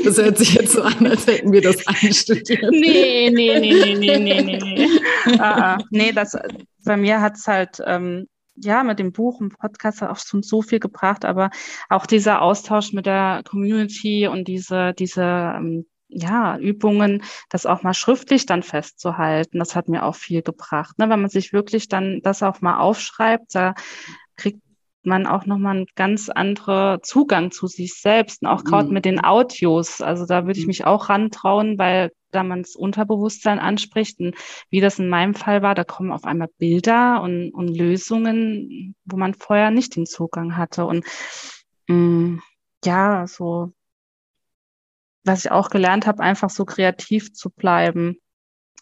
[0.03, 2.63] Das hört sich jetzt so an, als hätten wir das einstudiert.
[2.71, 4.57] Nee, nee, nee, nee, nee, nee, nee.
[4.57, 5.77] Nee, ah, ah.
[5.89, 6.37] nee das,
[6.83, 10.43] bei mir hat es halt ähm, ja, mit dem Buch und Podcast hat auch schon
[10.43, 11.49] so viel gebracht, aber
[11.89, 17.93] auch dieser Austausch mit der Community und diese, diese, ähm, ja, Übungen, das auch mal
[17.93, 20.97] schriftlich dann festzuhalten, das hat mir auch viel gebracht.
[20.97, 21.09] Ne?
[21.09, 23.73] Wenn man sich wirklich dann das auch mal aufschreibt, da
[24.37, 24.61] kriegt
[25.05, 28.93] man auch nochmal einen ganz anderen Zugang zu sich selbst und auch gerade mhm.
[28.93, 30.01] mit den Audios.
[30.01, 30.69] Also da würde ich mhm.
[30.69, 34.35] mich auch rantrauen, weil da man das Unterbewusstsein anspricht und
[34.69, 39.17] wie das in meinem Fall war, da kommen auf einmal Bilder und, und Lösungen, wo
[39.17, 40.85] man vorher nicht den Zugang hatte.
[40.85, 41.05] Und
[41.87, 42.41] mh, mm,
[42.83, 43.73] ja, so,
[45.23, 48.19] was ich auch gelernt habe, einfach so kreativ zu bleiben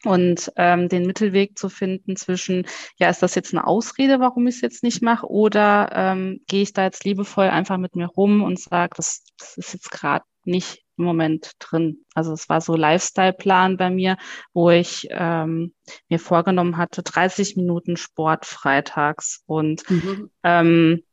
[0.05, 2.65] und ähm, den Mittelweg zu finden zwischen,
[2.97, 6.61] ja, ist das jetzt eine Ausrede, warum ich es jetzt nicht mache, oder ähm, gehe
[6.61, 10.25] ich da jetzt liebevoll einfach mit mir rum und sage, das, das ist jetzt gerade
[10.45, 12.05] nicht im Moment drin.
[12.13, 14.17] Also es war so Lifestyle-Plan bei mir,
[14.53, 15.73] wo ich ähm,
[16.09, 20.29] mir vorgenommen hatte, 30 Minuten Sport freitags und mhm.
[20.43, 21.03] ähm,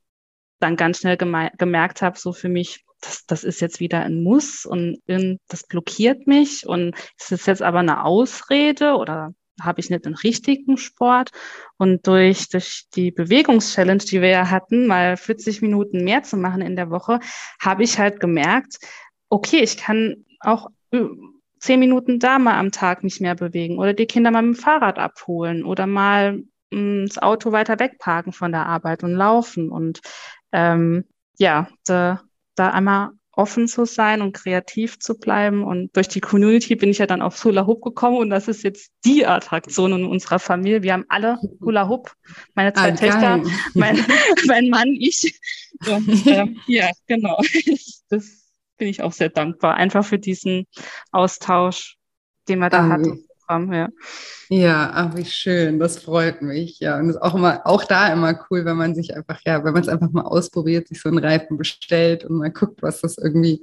[0.59, 4.65] dann ganz schnell gemerkt habe, so für mich, das, das ist jetzt wieder ein Muss
[4.67, 5.01] und
[5.49, 10.15] das blockiert mich und ist es jetzt aber eine Ausrede oder habe ich nicht den
[10.15, 11.31] richtigen Sport.
[11.77, 16.63] Und durch, durch die Bewegungschallenge, die wir ja hatten, mal 40 Minuten mehr zu machen
[16.63, 17.21] in der Woche,
[17.61, 18.79] habe ich halt gemerkt,
[19.29, 21.05] okay, ich kann auch äh,
[21.59, 24.63] zehn Minuten da mal am Tag mich mehr bewegen oder die Kinder mal mit dem
[24.63, 26.43] Fahrrad abholen oder mal
[26.73, 30.01] hm, das Auto weiter wegparken von der Arbeit und laufen und
[30.53, 31.05] ähm,
[31.39, 32.23] ja, da,
[32.61, 35.65] da einmal offen zu sein und kreativ zu bleiben.
[35.65, 38.63] Und durch die Community bin ich ja dann auf Hula Hoop gekommen und das ist
[38.63, 40.83] jetzt die Attraktion in unserer Familie.
[40.83, 42.13] Wir haben alle Hula Hoop,
[42.55, 43.43] meine zwei ah, Töchter,
[43.75, 44.05] mein,
[44.47, 45.41] mein Mann, ich.
[45.89, 47.41] Und, ähm, ja, genau.
[48.11, 48.27] Das
[48.77, 50.67] bin ich auch sehr dankbar, einfach für diesen
[51.13, 51.97] Austausch,
[52.49, 53.25] den wir da ah, hatten.
[53.51, 53.89] Ja.
[54.49, 56.79] ja, ach, wie schön, das freut mich.
[56.81, 59.65] Ja, und es ist auch immer, auch da immer cool, wenn man sich einfach, ja,
[59.65, 63.01] wenn man es einfach mal ausprobiert, sich so einen Reifen bestellt und mal guckt, was
[63.01, 63.63] das irgendwie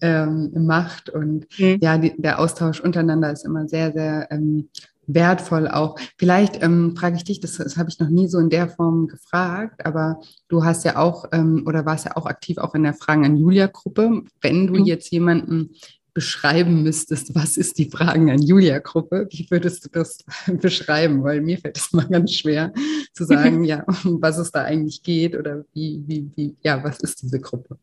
[0.00, 1.10] ähm, macht.
[1.10, 1.78] Und mhm.
[1.82, 4.70] ja, die, der Austausch untereinander ist immer sehr, sehr ähm,
[5.08, 5.98] wertvoll auch.
[6.16, 9.08] Vielleicht ähm, frage ich dich, das, das habe ich noch nie so in der Form
[9.08, 12.94] gefragt, aber du hast ja auch ähm, oder warst ja auch aktiv auch in der
[12.94, 14.22] Fragen an Julia-Gruppe.
[14.40, 14.84] Wenn du mhm.
[14.84, 15.70] jetzt jemanden
[16.18, 21.22] beschreiben müsstest, was ist die Fragen an Julia-Gruppe, wie würdest du das beschreiben?
[21.22, 22.72] Weil mir fällt es mal ganz schwer
[23.12, 26.98] zu sagen, ja, um was es da eigentlich geht oder wie, wie, wie, ja, was
[26.98, 27.78] ist diese Gruppe?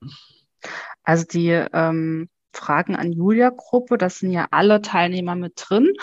[1.04, 3.98] Also die ähm, Fragen an Julia-Gruppe.
[3.98, 5.94] Das sind ja alle Teilnehmer mit drin.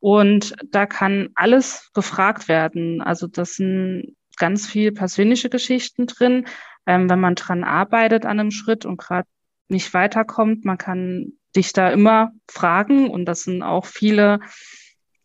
[0.00, 3.02] Und da kann alles gefragt werden.
[3.02, 6.46] Also das sind ganz viel persönliche Geschichten drin.
[6.86, 9.28] Ähm, wenn man dran arbeitet an einem Schritt und gerade
[9.68, 13.10] nicht weiterkommt, man kann dich da immer fragen.
[13.10, 14.40] Und das sind auch viele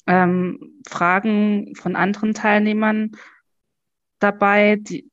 [0.06, 3.12] ähm, Fragen von anderen Teilnehmern
[4.20, 5.10] dabei, die,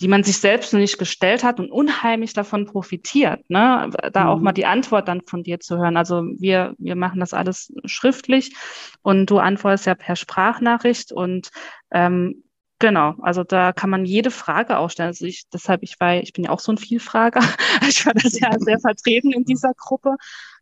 [0.00, 3.90] die man sich selbst noch nicht gestellt hat und unheimlich davon profitiert, ne?
[4.12, 4.30] da mhm.
[4.30, 5.96] auch mal die Antwort dann von dir zu hören.
[5.96, 8.56] Also wir, wir machen das alles schriftlich
[9.02, 11.50] und du antwortest ja per Sprachnachricht und
[11.92, 12.43] ähm,
[12.78, 15.08] genau, also da kann man jede Frage auch stellen.
[15.08, 17.40] Also ich, deshalb, ich war, ich bin ja auch so ein Vielfrager.
[17.88, 20.16] Ich war da sehr, sehr vertreten in dieser Gruppe.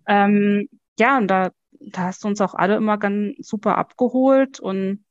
[0.07, 5.05] Ähm, ja, und da, da hast du uns auch alle immer ganz super abgeholt und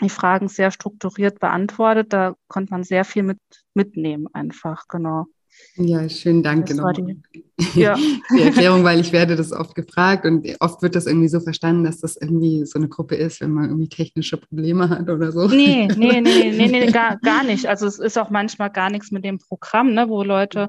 [0.00, 2.12] die Fragen sehr strukturiert beantwortet.
[2.12, 3.38] Da konnte man sehr viel mit
[3.74, 5.26] mitnehmen, einfach, genau.
[5.76, 6.66] Ja, schönen Dank.
[6.66, 6.92] Genau.
[6.92, 7.22] Die,
[7.74, 7.94] ja.
[7.94, 11.84] die Erklärung, weil ich werde das oft gefragt und oft wird das irgendwie so verstanden,
[11.84, 15.48] dass das irgendwie so eine Gruppe ist, wenn man irgendwie technische Probleme hat oder so.
[15.48, 17.66] Nee, nee, nee, nee, nee, gar, gar nicht.
[17.66, 20.68] Also es ist auch manchmal gar nichts mit dem Programm, ne, wo Leute,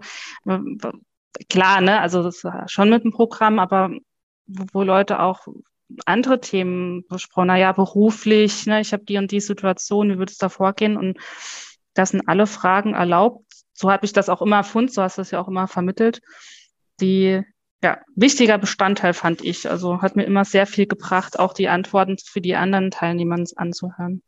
[1.49, 3.91] klar, ne, also das ist schon mit dem Programm, aber
[4.47, 5.47] wo Leute auch
[6.05, 10.37] andere Themen besprochen, naja, beruflich, ne, ich habe die und die Situation, wie würde es
[10.37, 10.95] da vorgehen?
[10.95, 11.17] Und
[11.93, 13.50] das sind alle Fragen erlaubt
[13.81, 16.21] so habe ich das auch immer erfunden, so hast du es ja auch immer vermittelt.
[17.01, 17.41] Die
[17.83, 19.69] ja, wichtiger Bestandteil fand ich.
[19.69, 24.21] Also hat mir immer sehr viel gebracht, auch die Antworten für die anderen Teilnehmer anzuhören.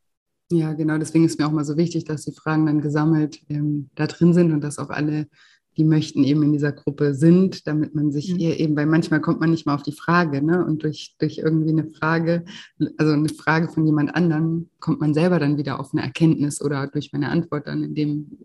[0.51, 0.97] Ja, genau.
[0.97, 4.33] Deswegen ist mir auch mal so wichtig, dass die Fragen dann gesammelt ähm, da drin
[4.33, 5.27] sind und dass auch alle,
[5.77, 8.37] die möchten, eben in dieser Gruppe sind, damit man sich mhm.
[8.37, 10.65] hier eben, weil manchmal kommt man nicht mal auf die Frage, ne?
[10.65, 12.45] Und durch, durch irgendwie eine Frage,
[12.97, 16.87] also eine Frage von jemand anderem, kommt man selber dann wieder auf eine Erkenntnis oder
[16.87, 18.37] durch meine Antwort dann in dem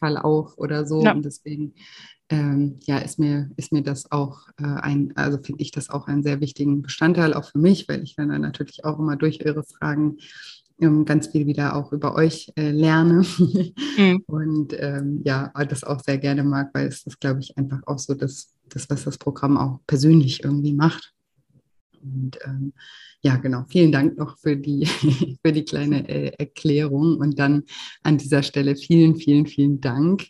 [0.00, 1.04] Fall auch oder so.
[1.04, 1.12] Ja.
[1.12, 1.74] Und deswegen
[2.30, 6.06] ähm, ja, ist mir, ist mir das auch äh, ein, also finde ich das auch
[6.06, 9.64] einen sehr wichtigen Bestandteil, auch für mich, weil ich dann natürlich auch immer durch eure
[9.64, 10.18] Fragen
[10.80, 13.24] ähm, ganz viel wieder auch über euch äh, lerne
[13.96, 14.22] mhm.
[14.26, 17.98] und ähm, ja, das auch sehr gerne mag, weil es das, glaube ich, einfach auch
[17.98, 21.12] so das, das, was das Programm auch persönlich irgendwie macht.
[22.02, 22.72] Und ähm,
[23.22, 23.64] ja, genau.
[23.68, 24.86] Vielen Dank noch für die,
[25.44, 27.18] für die kleine äh, Erklärung.
[27.18, 27.64] Und dann
[28.02, 30.26] an dieser Stelle vielen, vielen, vielen Dank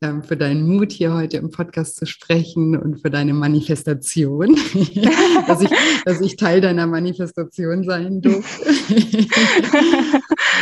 [0.00, 4.54] für deinen Mut, hier heute im Podcast zu sprechen und für deine Manifestation,
[5.46, 5.70] dass, ich,
[6.06, 8.70] dass ich Teil deiner Manifestation sein durfte.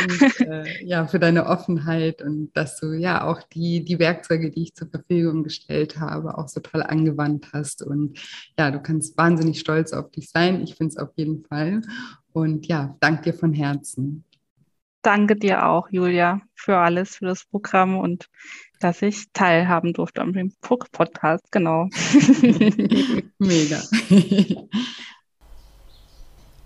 [0.02, 4.64] und, äh, ja, für deine Offenheit und dass du ja auch die, die Werkzeuge, die
[4.64, 7.84] ich zur Verfügung gestellt habe, auch so toll angewandt hast.
[7.84, 8.18] Und
[8.58, 10.62] ja, du kannst wahnsinnig stolz auf dich sein.
[10.64, 11.82] Ich finde es auf jeden Fall.
[12.32, 14.24] Und ja, danke dir von Herzen.
[15.08, 18.28] Danke dir auch, Julia, für alles, für das Programm und
[18.78, 21.88] dass ich teilhaben durfte am Podcast, genau.
[23.38, 23.80] Mega.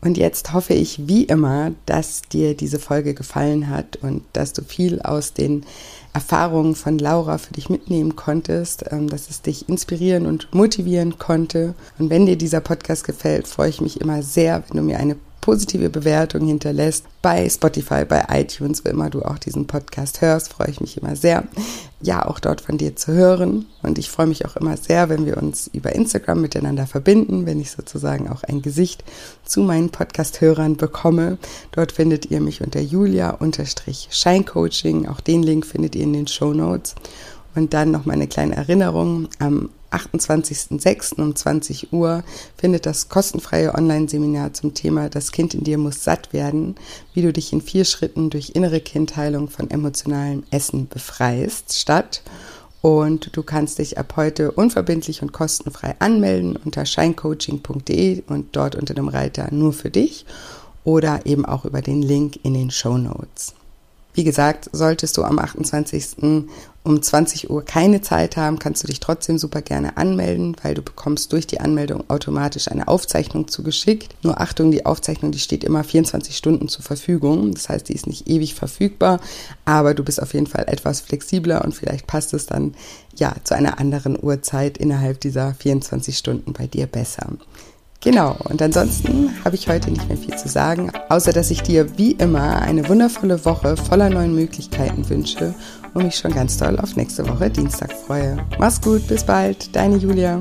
[0.01, 4.63] Und jetzt hoffe ich wie immer, dass dir diese Folge gefallen hat und dass du
[4.63, 5.65] viel aus den
[6.13, 11.77] Erfahrungen von Laura für dich mitnehmen konntest, ähm, dass es dich inspirieren und motivieren konnte.
[12.01, 15.15] Und wenn dir dieser Podcast gefällt, freue ich mich immer sehr, wenn du mir eine
[15.43, 20.71] positive Bewertung hinterlässt bei Spotify, bei iTunes, wo immer du auch diesen Podcast hörst, freue
[20.71, 21.45] ich mich immer sehr,
[22.01, 23.67] ja, auch dort von dir zu hören.
[23.83, 27.61] Und ich freue mich auch immer sehr, wenn wir uns über Instagram miteinander verbinden, wenn
[27.61, 29.03] ich sozusagen auch ein Gesicht
[29.45, 31.39] zu meinen Podcast-Hörern bekomme.
[31.73, 35.09] Dort findet ihr mich unter Julia-Scheincoaching.
[35.09, 36.95] Auch den Link findet ihr in den Show Notes.
[37.55, 39.29] Und dann noch mal eine kleine Erinnerung.
[39.39, 41.21] Am 28.06.
[41.21, 42.25] um 20 Uhr
[42.57, 46.77] findet das kostenfreie Online-Seminar zum Thema Das Kind in dir muss satt werden,
[47.15, 52.23] wie du dich in vier Schritten durch innere Kindheilung von emotionalem Essen befreist, statt.
[52.81, 58.95] Und du kannst dich ab heute unverbindlich und kostenfrei anmelden unter scheincoaching.de und dort unter
[58.95, 60.27] dem Reiter nur für dich
[60.85, 63.55] oder eben auch über den Link in den Show Notes.
[64.15, 66.45] Wie gesagt, solltest du am 28.
[66.85, 70.83] um 20 Uhr keine Zeit haben, kannst du dich trotzdem super gerne anmelden, weil du
[70.83, 74.17] bekommst durch die Anmeldung automatisch eine Aufzeichnung zugeschickt.
[74.23, 77.55] Nur Achtung, die Aufzeichnung, die steht immer 24 Stunden zur Verfügung.
[77.55, 79.21] Das heißt, die ist nicht ewig verfügbar,
[79.65, 82.75] aber du bist auf jeden Fall etwas flexibler und vielleicht passt es dann
[83.17, 87.29] ja zu einer anderen Uhrzeit innerhalb dieser 24 Stunden bei dir besser.
[88.01, 91.97] Genau, und ansonsten habe ich heute nicht mehr viel zu sagen, außer dass ich dir
[91.97, 95.55] wie immer eine wundervolle Woche voller neuen Möglichkeiten wünsche
[95.95, 98.39] und mich schon ganz doll auf nächste Woche Dienstag freue.
[98.59, 100.41] Mach's gut, bis bald, deine Julia.